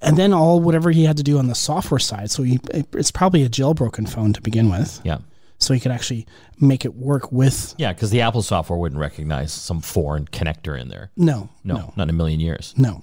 and 0.00 0.16
then 0.16 0.32
all 0.32 0.60
whatever 0.60 0.90
he 0.90 1.04
had 1.04 1.16
to 1.16 1.22
do 1.22 1.38
on 1.38 1.46
the 1.48 1.54
software 1.54 1.98
side 1.98 2.30
so 2.30 2.42
he 2.44 2.58
it's 2.72 3.10
probably 3.10 3.42
a 3.42 3.48
jailbroken 3.48 4.08
phone 4.08 4.32
to 4.32 4.40
begin 4.40 4.70
with 4.70 5.00
Yeah. 5.04 5.18
So 5.60 5.74
he 5.74 5.80
could 5.80 5.92
actually 5.92 6.26
make 6.58 6.84
it 6.84 6.94
work 6.94 7.30
with 7.30 7.74
Yeah, 7.78 7.92
because 7.92 8.10
the 8.10 8.22
Apple 8.22 8.42
software 8.42 8.78
wouldn't 8.78 9.00
recognize 9.00 9.52
some 9.52 9.80
foreign 9.80 10.24
connector 10.26 10.78
in 10.80 10.88
there. 10.88 11.10
no 11.16 11.48
No, 11.62 11.74
no 11.74 11.92
not 11.96 12.04
in 12.04 12.10
a 12.10 12.14
million 12.14 12.40
years. 12.40 12.74
no 12.76 13.02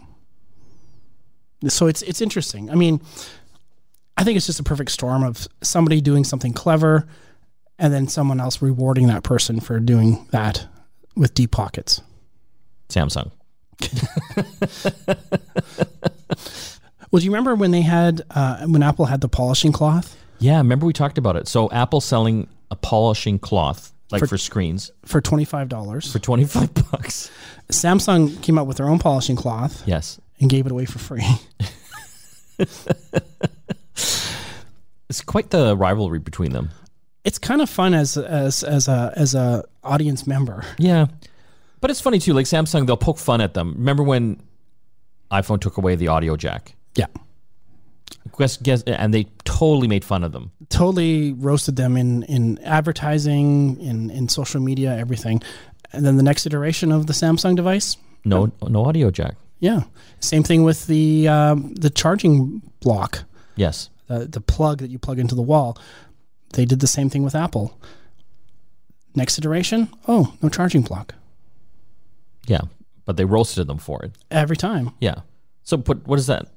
So 1.69 1.87
it's 1.87 2.01
it's 2.01 2.21
interesting. 2.21 2.69
I 2.69 2.75
mean, 2.75 2.99
I 4.17 4.23
think 4.23 4.37
it's 4.37 4.45
just 4.47 4.59
a 4.59 4.63
perfect 4.63 4.91
storm 4.91 5.23
of 5.23 5.47
somebody 5.61 6.01
doing 6.01 6.23
something 6.23 6.53
clever, 6.53 7.07
and 7.79 7.93
then 7.93 8.07
someone 8.07 8.39
else 8.39 8.61
rewarding 8.61 9.07
that 9.07 9.23
person 9.23 9.59
for 9.59 9.79
doing 9.79 10.27
that 10.31 10.67
with 11.15 11.33
deep 11.33 11.51
pockets. 11.51 12.01
Samsung. 12.89 13.31
Well, 17.09 17.21
do 17.21 17.25
you 17.25 17.31
remember 17.31 17.55
when 17.55 17.71
they 17.71 17.83
had 17.83 18.21
uh, 18.31 18.65
when 18.67 18.83
Apple 18.83 19.05
had 19.05 19.21
the 19.21 19.29
polishing 19.29 19.71
cloth 19.71 20.17
Yeah, 20.39 20.57
remember 20.57 20.85
we 20.85 20.93
talked 20.93 21.17
about 21.17 21.35
it. 21.35 21.47
So 21.47 21.69
Apple 21.71 22.01
selling 22.01 22.47
a 22.71 22.75
polishing 22.75 23.39
cloth 23.39 23.91
like 24.11 24.19
For- 24.19 24.27
for, 24.27 24.37
screens 24.37 24.91
for 25.05 25.19
twenty 25.21 25.45
five 25.45 25.67
dollars? 25.69 26.11
for 26.11 26.19
25 26.19 26.73
bucks. 26.91 27.29
Samsung 27.69 28.41
came 28.41 28.57
out 28.57 28.65
with 28.67 28.77
their 28.77 28.87
own 28.89 28.99
polishing 28.99 29.35
cloth 29.35 29.83
Yes. 29.85 30.19
and 30.39 30.49
gave 30.49 30.65
it 30.65 30.71
away 30.71 30.85
for 30.85 30.99
free. 30.99 31.25
It's 35.09 35.21
quite 35.21 35.51
the 35.51 35.75
rivalry 35.77 36.19
between 36.19 36.51
them. 36.51 36.69
It's 37.23 37.39
kind 37.39 37.61
of 37.61 37.69
fun 37.69 37.93
as 37.93 38.17
as 38.17 38.61
as 38.63 38.87
a 38.89 39.13
as 39.15 39.35
a 39.35 39.63
audience 39.83 40.27
member. 40.27 40.65
Yeah. 40.77 41.07
But 41.79 41.91
it's 41.91 42.01
funny 42.01 42.19
too, 42.19 42.33
like 42.33 42.45
Samsung, 42.45 42.85
they'll 42.87 42.97
poke 42.97 43.17
fun 43.17 43.39
at 43.39 43.53
them. 43.53 43.73
Remember 43.77 44.03
when 44.03 44.41
iPhone 45.31 45.61
took 45.61 45.77
away 45.77 45.95
the 45.95 46.09
audio 46.09 46.35
jack? 46.35 46.75
Yeah, 46.95 47.05
Guess, 48.37 48.57
guess, 48.57 48.83
and 48.83 49.13
they 49.13 49.25
totally 49.43 49.87
made 49.87 50.03
fun 50.05 50.23
of 50.23 50.31
them. 50.31 50.51
totally 50.69 51.33
roasted 51.33 51.75
them 51.75 51.97
in 51.97 52.23
in 52.23 52.57
advertising, 52.63 53.79
in 53.79 54.09
in 54.09 54.29
social 54.29 54.61
media, 54.61 54.95
everything. 54.97 55.41
And 55.93 56.05
then 56.05 56.17
the 56.17 56.23
next 56.23 56.45
iteration 56.45 56.91
of 56.91 57.05
the 57.07 57.13
Samsung 57.13 57.55
device, 57.55 57.97
No, 58.25 58.51
no 58.67 58.85
audio 58.85 59.09
jack. 59.11 59.35
yeah, 59.59 59.81
same 60.19 60.43
thing 60.43 60.63
with 60.63 60.87
the 60.87 61.27
um, 61.27 61.73
the 61.75 61.89
charging 61.89 62.61
block. 62.81 63.23
Yes. 63.55 63.89
the, 64.07 64.25
the 64.27 64.41
plug 64.41 64.79
that 64.79 64.89
you 64.91 64.99
plug 64.99 65.19
into 65.19 65.35
the 65.35 65.41
wall. 65.41 65.77
They 66.53 66.65
did 66.65 66.79
the 66.79 66.87
same 66.87 67.09
thing 67.09 67.23
with 67.23 67.35
Apple. 67.35 67.71
Next 69.15 69.37
iteration, 69.39 69.89
oh, 70.07 70.33
no 70.41 70.49
charging 70.49 70.81
block. 70.83 71.15
Yeah. 72.45 72.61
But 73.05 73.17
they 73.17 73.25
roasted 73.25 73.67
them 73.67 73.77
for 73.79 74.03
it. 74.05 74.11
Every 74.29 74.55
time. 74.57 74.91
Yeah. 74.99 75.21
So, 75.63 75.77
but 75.77 76.05
what 76.07 76.19
is 76.19 76.27
that? 76.27 76.47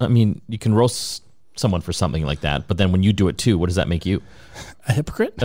I 0.00 0.08
mean, 0.08 0.40
you 0.48 0.58
can 0.58 0.74
roast 0.74 1.22
someone 1.56 1.80
for 1.82 1.92
something 1.92 2.24
like 2.24 2.40
that, 2.40 2.66
but 2.68 2.78
then 2.78 2.90
when 2.92 3.02
you 3.02 3.12
do 3.12 3.28
it 3.28 3.36
too, 3.38 3.58
what 3.58 3.66
does 3.66 3.76
that 3.76 3.88
make 3.88 4.06
you? 4.06 4.22
A 4.88 4.92
hypocrite? 4.92 5.34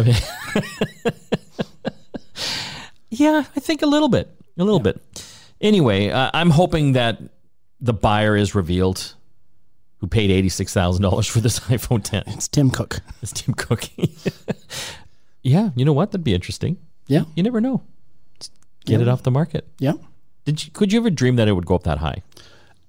Yeah, 3.09 3.43
I 3.55 3.59
think 3.59 3.81
a 3.81 3.85
little 3.85 4.09
bit. 4.09 4.29
A 4.57 4.63
little 4.63 4.79
bit. 4.79 4.99
Anyway, 5.61 6.09
uh, 6.09 6.31
I'm 6.33 6.49
hoping 6.49 6.93
that 6.93 7.21
the 7.79 7.93
buyer 7.93 8.35
is 8.35 8.55
revealed 8.55 9.15
who 9.97 10.07
paid 10.07 10.29
$86,000 10.43 11.29
for 11.29 11.39
this 11.39 11.59
iPhone 11.69 12.03
10. 12.03 12.23
It's 12.27 12.47
Tim 12.47 12.69
Cook. 12.69 12.99
It's 13.21 13.31
Tim 13.31 13.53
Cook. 13.53 13.83
yeah, 15.43 15.69
you 15.75 15.85
know 15.85 15.93
what? 15.93 16.11
That'd 16.11 16.25
be 16.25 16.33
interesting. 16.33 16.77
Yeah. 17.07 17.23
You 17.35 17.43
never 17.43 17.61
know. 17.61 17.83
Just 18.39 18.51
Get 18.85 19.01
it 19.01 19.07
off 19.07 19.23
the 19.23 19.31
market. 19.31 19.65
Yeah. 19.79 19.93
Did 20.43 20.65
you, 20.65 20.71
could 20.71 20.91
you 20.91 20.99
ever 20.99 21.09
dream 21.09 21.37
that 21.37 21.47
it 21.47 21.53
would 21.53 21.65
go 21.65 21.75
up 21.75 21.83
that 21.83 21.99
high? 21.99 22.21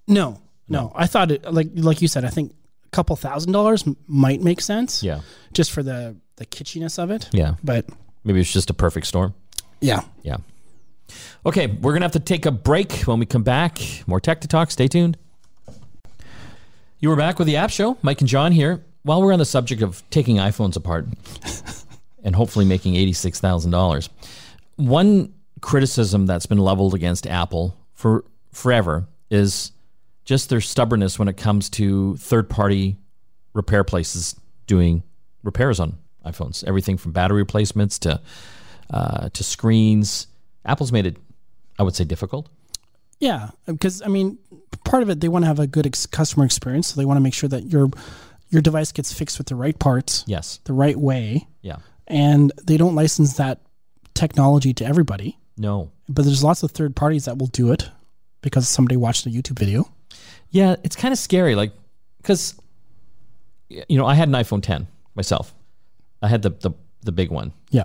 No, 0.08 0.40
no. 0.68 0.92
I 0.94 1.06
thought 1.06 1.30
it 1.30 1.52
like 1.52 1.68
like 1.74 2.02
you 2.02 2.08
said. 2.08 2.24
I 2.24 2.28
think 2.28 2.52
a 2.84 2.88
couple 2.90 3.14
thousand 3.16 3.52
dollars 3.52 3.86
m- 3.86 3.96
might 4.06 4.40
make 4.42 4.60
sense. 4.60 5.02
Yeah. 5.02 5.20
Just 5.52 5.70
for 5.72 5.82
the 5.82 6.16
the 6.36 6.46
kitschiness 6.46 6.98
of 7.02 7.10
it. 7.10 7.28
Yeah. 7.32 7.54
But 7.64 7.86
Maybe 8.24 8.40
it's 8.40 8.52
just 8.52 8.70
a 8.70 8.74
perfect 8.74 9.06
storm. 9.06 9.34
yeah, 9.80 10.00
Yeah. 10.22 10.38
Okay, 11.46 11.68
we're 11.68 11.92
going 11.92 12.00
to 12.00 12.06
have 12.06 12.12
to 12.12 12.18
take 12.20 12.44
a 12.44 12.50
break 12.50 12.92
when 13.02 13.20
we 13.20 13.26
come 13.26 13.44
back. 13.44 13.78
More 14.08 14.18
tech 14.20 14.40
to 14.40 14.48
talk. 14.48 14.72
Stay 14.72 14.88
tuned. 14.88 15.16
You 16.98 17.08
were 17.08 17.14
back 17.16 17.38
with 17.38 17.46
the 17.46 17.56
App 17.56 17.70
Show. 17.70 17.96
Mike 18.02 18.20
and 18.20 18.28
John 18.28 18.50
here. 18.50 18.84
While 19.04 19.22
we're 19.22 19.32
on 19.32 19.38
the 19.38 19.44
subject 19.44 19.82
of 19.82 20.02
taking 20.10 20.36
iPhones 20.38 20.74
apart 20.76 21.06
and 22.24 22.34
hopefully 22.34 22.64
making 22.64 22.94
$86,000, 22.94 24.08
one 24.74 25.32
criticism 25.60 26.26
that's 26.26 26.46
been 26.46 26.58
leveled 26.58 26.94
against 26.94 27.26
Apple 27.28 27.76
for 27.94 28.24
forever 28.52 29.06
is 29.30 29.70
just 30.26 30.50
their 30.50 30.60
stubbornness 30.60 31.18
when 31.18 31.28
it 31.28 31.38
comes 31.38 31.70
to 31.70 32.16
third 32.18 32.50
party 32.50 32.98
repair 33.54 33.82
places 33.84 34.36
doing 34.66 35.02
repairs 35.42 35.80
on 35.80 35.96
iPhones. 36.26 36.62
Everything 36.64 36.98
from 36.98 37.12
battery 37.12 37.38
replacements 37.38 37.98
to 38.00 38.20
uh, 38.90 39.28
to 39.30 39.42
screens. 39.42 40.26
Apple's 40.66 40.92
made 40.92 41.06
it, 41.06 41.16
I 41.78 41.82
would 41.84 41.94
say, 41.96 42.04
difficult. 42.04 42.48
yeah. 43.20 43.50
Because 43.66 44.02
I 44.02 44.08
mean, 44.08 44.38
part 44.84 45.02
of 45.02 45.08
it 45.10 45.20
they 45.20 45.28
want 45.28 45.44
to 45.44 45.46
have 45.46 45.58
a 45.60 45.66
good 45.66 45.86
ex- 45.86 46.06
customer 46.06 46.44
experience, 46.44 46.88
so 46.88 47.00
they 47.00 47.04
want 47.06 47.16
to 47.16 47.22
make 47.22 47.34
sure 47.34 47.48
that 47.48 47.64
your 47.72 47.88
your 48.50 48.60
device 48.62 48.92
gets 48.92 49.12
fixed 49.12 49.38
with 49.38 49.46
the 49.48 49.56
right 49.56 49.76
parts, 49.78 50.22
Yes. 50.26 50.60
the 50.64 50.72
right 50.72 50.96
way, 50.96 51.48
Yeah. 51.62 51.78
and 52.06 52.52
they 52.62 52.76
don't 52.76 52.94
license 52.94 53.34
that 53.38 53.60
technology 54.14 54.72
to 54.74 54.84
everybody. 54.84 55.38
No. 55.58 55.90
but 56.08 56.24
there's 56.26 56.44
lots 56.44 56.62
of 56.62 56.70
third 56.70 56.94
parties 56.94 57.24
that 57.24 57.38
will 57.38 57.46
do 57.48 57.72
it 57.72 57.90
because 58.42 58.68
somebody 58.68 58.96
watched 58.96 59.24
a 59.26 59.30
YouTube 59.30 59.58
video. 59.58 59.88
Yeah, 60.50 60.76
it's 60.84 60.96
kind 60.96 61.12
of 61.12 61.18
scary, 61.18 61.54
like 61.54 61.72
because 62.18 62.54
you 63.68 63.98
know 63.98 64.06
I 64.06 64.14
had 64.14 64.28
an 64.28 64.34
iPhone 64.34 64.62
10 64.62 64.86
myself. 65.14 65.54
I 66.22 66.28
had 66.28 66.42
the 66.42 66.50
the, 66.50 66.70
the 67.02 67.12
big 67.12 67.30
one, 67.30 67.52
Yeah. 67.70 67.84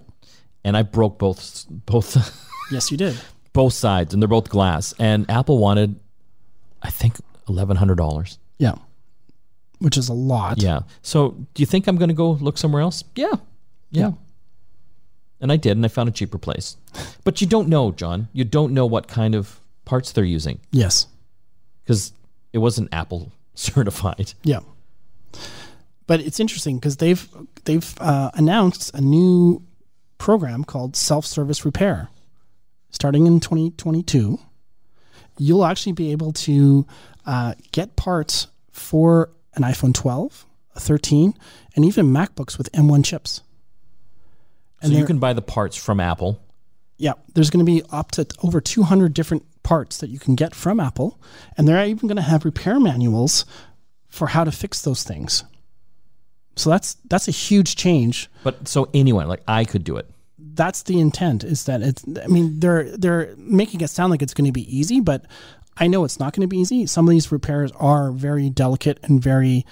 and 0.64 0.78
I 0.78 0.84
broke 0.84 1.20
both 1.20 1.66
both 1.70 2.16
Yes, 2.72 2.92
you 2.92 2.98
did. 2.98 3.20
both 3.54 3.74
sides, 3.74 4.14
and 4.14 4.22
they're 4.22 4.28
both 4.30 4.50
glass. 4.50 4.94
And 5.00 5.30
Apple 5.30 5.58
wanted, 5.58 6.00
I 6.82 6.90
think, 6.90 7.18
eleven 7.50 7.76
hundred 7.78 7.96
dollars. 7.98 8.38
Yeah. 8.58 8.76
Which 9.80 9.98
is 9.98 10.10
a 10.10 10.14
lot. 10.14 10.62
Yeah. 10.62 10.82
So, 11.02 11.32
do 11.56 11.62
you 11.62 11.66
think 11.66 11.88
I'm 11.88 11.98
going 11.98 12.10
to 12.10 12.14
go 12.16 12.32
look 12.34 12.58
somewhere 12.58 12.82
else? 12.84 13.04
Yeah. 13.16 13.34
Yeah. 13.90 14.12
And 15.42 15.52
I 15.52 15.58
did, 15.58 15.72
and 15.72 15.84
I 15.84 15.88
found 15.90 16.08
a 16.08 16.12
cheaper 16.12 16.38
place. 16.38 16.78
But 17.24 17.42
you 17.42 17.48
don't 17.48 17.68
know, 17.68 17.92
John. 17.92 18.28
You 18.32 18.44
don't 18.46 18.74
know 18.74 18.86
what 18.86 19.08
kind 19.08 19.34
of 19.34 19.60
parts 19.86 20.12
they're 20.12 20.24
using 20.24 20.60
Yes. 20.72 21.08
because 21.84 22.14
it 22.54 22.60
wasn't 22.60 22.90
Apple 22.92 23.32
certified. 23.56 24.34
Yeah. 24.44 24.60
But 26.08 26.20
it's 26.22 26.40
interesting 26.40 26.78
because 26.78 26.98
they've 26.98 27.28
they've 27.66 27.94
uh, 28.00 28.32
announced 28.34 28.94
a 28.94 29.02
new 29.02 29.64
program 30.18 30.64
called 30.64 30.96
self-service 30.96 31.66
repair. 31.66 32.10
Starting 32.90 33.26
in 33.26 33.40
2022, 33.40 34.38
you'll 35.38 35.64
actually 35.64 35.94
be 35.94 36.12
able 36.12 36.34
to 36.34 36.86
uh, 37.26 37.54
get 37.72 37.96
parts 37.96 38.48
for 38.72 39.32
an 39.56 39.64
iPhone 39.64 39.94
12, 39.94 40.46
a 40.76 40.80
13, 40.80 41.34
and 41.76 41.86
even 41.86 42.08
MacBooks 42.08 42.58
with 42.58 42.72
M1 42.74 43.06
chips. 43.06 43.42
So 44.84 44.90
you 44.90 45.06
can 45.06 45.20
buy 45.20 45.34
the 45.34 45.42
parts 45.42 45.76
from 45.76 46.00
Apple. 46.00 46.42
Yeah, 46.98 47.14
there's 47.34 47.50
going 47.50 47.66
to 47.66 47.72
be 47.72 47.84
up 47.92 48.12
to 48.12 48.28
over 48.44 48.60
200 48.60 49.14
different 49.14 49.46
parts 49.64 49.98
that 49.98 50.10
you 50.10 50.20
can 50.20 50.36
get 50.36 50.56
from 50.56 50.80
Apple, 50.80 51.20
and 51.58 51.68
they're 51.68 51.86
even 51.86 52.08
going 52.08 52.16
to 52.16 52.22
have 52.22 52.46
repair 52.46 52.80
manuals 52.80 53.46
for 54.10 54.28
how 54.28 54.44
to 54.44 54.52
fix 54.52 54.82
those 54.82 55.04
things. 55.04 55.44
So 56.56 56.70
that's 56.70 56.96
that's 57.06 57.28
a 57.28 57.32
huge 57.32 57.76
change. 57.76 58.30
But 58.44 58.68
so 58.68 58.90
anyone, 58.94 59.28
like 59.28 59.42
I 59.48 59.66
could 59.66 59.84
do 59.84 59.98
it. 59.98 60.10
That's 60.38 60.84
the 60.84 61.00
intent. 61.00 61.44
Is 61.44 61.66
that 61.66 61.82
it's? 61.82 62.04
I 62.24 62.28
mean, 62.28 62.60
they're 62.60 62.96
they're 62.98 63.34
making 63.38 63.82
it 63.82 63.90
sound 63.90 64.12
like 64.12 64.22
it's 64.22 64.34
going 64.34 64.46
to 64.46 64.52
be 64.52 64.78
easy, 64.78 65.00
but 65.00 65.26
I 65.78 65.88
know 65.88 66.04
it's 66.04 66.20
not 66.20 66.34
going 66.34 66.42
to 66.42 66.48
be 66.48 66.60
easy. 66.60 66.86
Some 66.86 67.08
of 67.08 67.12
these 67.12 67.32
repairs 67.32 67.72
are 67.74 68.12
very 68.12 68.50
delicate 68.50 69.00
and 69.04 69.22
very. 69.22 69.66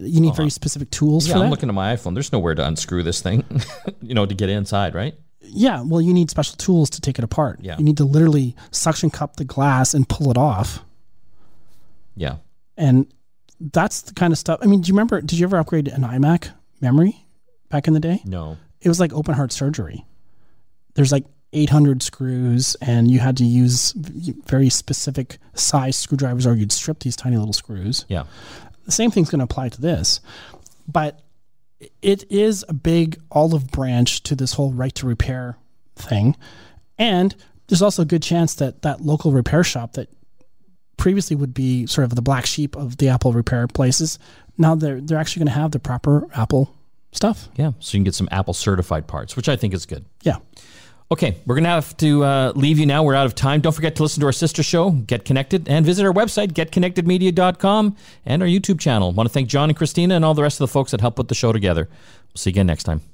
You 0.00 0.20
need 0.20 0.30
uh-huh. 0.30 0.36
very 0.38 0.50
specific 0.50 0.90
tools 0.90 1.28
Yeah, 1.28 1.34
for 1.34 1.44
I'm 1.44 1.50
looking 1.50 1.68
at 1.68 1.74
my 1.74 1.94
iPhone. 1.94 2.14
There's 2.14 2.32
nowhere 2.32 2.56
to 2.56 2.66
unscrew 2.66 3.04
this 3.04 3.20
thing, 3.20 3.44
you 4.02 4.12
know, 4.12 4.26
to 4.26 4.34
get 4.34 4.48
inside, 4.48 4.92
right? 4.92 5.14
Yeah, 5.46 5.82
well, 5.82 6.00
you 6.00 6.12
need 6.14 6.30
special 6.30 6.56
tools 6.56 6.90
to 6.90 7.00
take 7.00 7.18
it 7.18 7.24
apart. 7.24 7.60
Yeah. 7.62 7.76
you 7.78 7.84
need 7.84 7.96
to 7.98 8.04
literally 8.04 8.56
suction 8.70 9.10
cup 9.10 9.36
the 9.36 9.44
glass 9.44 9.94
and 9.94 10.08
pull 10.08 10.30
it 10.30 10.36
off. 10.38 10.80
Yeah. 12.16 12.36
and 12.76 13.06
that's 13.60 14.02
the 14.02 14.14
kind 14.14 14.32
of 14.32 14.38
stuff. 14.38 14.58
I 14.62 14.66
mean, 14.66 14.80
do 14.80 14.88
you 14.88 14.94
remember? 14.94 15.20
Did 15.20 15.38
you 15.38 15.46
ever 15.46 15.56
upgrade 15.58 15.88
an 15.88 16.02
iMac 16.02 16.50
memory 16.80 17.24
back 17.70 17.86
in 17.86 17.94
the 17.94 18.00
day? 18.00 18.20
No. 18.24 18.56
It 18.80 18.88
was 18.88 19.00
like 19.00 19.12
open 19.12 19.34
heart 19.34 19.52
surgery. 19.52 20.04
There's 20.94 21.12
like 21.12 21.24
800 21.52 22.02
screws, 22.02 22.76
and 22.80 23.10
you 23.10 23.20
had 23.20 23.36
to 23.38 23.44
use 23.44 23.92
very 23.92 24.68
specific 24.68 25.38
size 25.54 25.96
screwdrivers, 25.96 26.46
or 26.46 26.54
you'd 26.54 26.72
strip 26.72 26.98
these 27.00 27.16
tiny 27.16 27.36
little 27.36 27.52
screws. 27.52 28.04
Yeah. 28.08 28.24
The 28.86 28.92
same 28.92 29.10
thing's 29.10 29.30
going 29.30 29.38
to 29.38 29.44
apply 29.44 29.70
to 29.70 29.80
this, 29.80 30.20
but 30.86 31.20
it 32.02 32.30
is 32.30 32.64
a 32.68 32.74
big 32.74 33.20
olive 33.30 33.70
branch 33.70 34.22
to 34.24 34.34
this 34.34 34.54
whole 34.54 34.72
right 34.72 34.94
to 34.96 35.06
repair 35.06 35.56
thing, 35.96 36.36
and 36.98 37.34
there's 37.68 37.82
also 37.82 38.02
a 38.02 38.06
good 38.06 38.22
chance 38.22 38.54
that 38.56 38.82
that 38.82 39.00
local 39.00 39.32
repair 39.32 39.64
shop 39.64 39.94
that 39.94 40.08
previously 40.96 41.36
would 41.36 41.54
be 41.54 41.86
sort 41.86 42.04
of 42.04 42.14
the 42.14 42.22
black 42.22 42.46
sheep 42.46 42.76
of 42.76 42.98
the 42.98 43.08
Apple 43.08 43.32
repair 43.32 43.66
places. 43.66 44.18
Now 44.58 44.74
they're 44.74 45.00
they're 45.00 45.18
actually 45.18 45.40
going 45.40 45.54
to 45.54 45.60
have 45.60 45.70
the 45.72 45.78
proper 45.78 46.28
Apple 46.34 46.74
stuff. 47.12 47.48
Yeah. 47.56 47.72
So 47.78 47.96
you 47.96 48.00
can 48.00 48.04
get 48.04 48.14
some 48.14 48.28
Apple 48.30 48.54
certified 48.54 49.06
parts, 49.06 49.36
which 49.36 49.48
I 49.48 49.56
think 49.56 49.74
is 49.74 49.86
good. 49.86 50.04
Yeah. 50.22 50.36
Okay, 51.12 51.36
we're 51.46 51.54
going 51.54 51.64
to 51.64 51.70
have 51.70 51.96
to 51.98 52.24
uh, 52.24 52.52
leave 52.56 52.78
you 52.78 52.86
now. 52.86 53.02
We're 53.02 53.14
out 53.14 53.26
of 53.26 53.34
time. 53.34 53.60
Don't 53.60 53.74
forget 53.74 53.94
to 53.96 54.02
listen 54.02 54.20
to 54.20 54.26
our 54.26 54.32
sister 54.32 54.62
show, 54.62 54.90
Get 54.90 55.24
Connected, 55.24 55.68
and 55.68 55.84
visit 55.84 56.04
our 56.04 56.12
website, 56.12 56.52
getconnectedmedia.com, 56.52 57.96
and 58.24 58.42
our 58.42 58.48
YouTube 58.48 58.80
channel. 58.80 59.12
want 59.12 59.28
to 59.28 59.32
thank 59.32 59.48
John 59.48 59.68
and 59.68 59.76
Christina 59.76 60.16
and 60.16 60.24
all 60.24 60.34
the 60.34 60.42
rest 60.42 60.56
of 60.56 60.66
the 60.66 60.72
folks 60.72 60.92
that 60.92 61.00
helped 61.00 61.16
put 61.16 61.28
the 61.28 61.34
show 61.34 61.52
together. 61.52 61.88
We'll 61.90 62.36
see 62.36 62.50
you 62.50 62.54
again 62.54 62.66
next 62.66 62.84
time. 62.84 63.13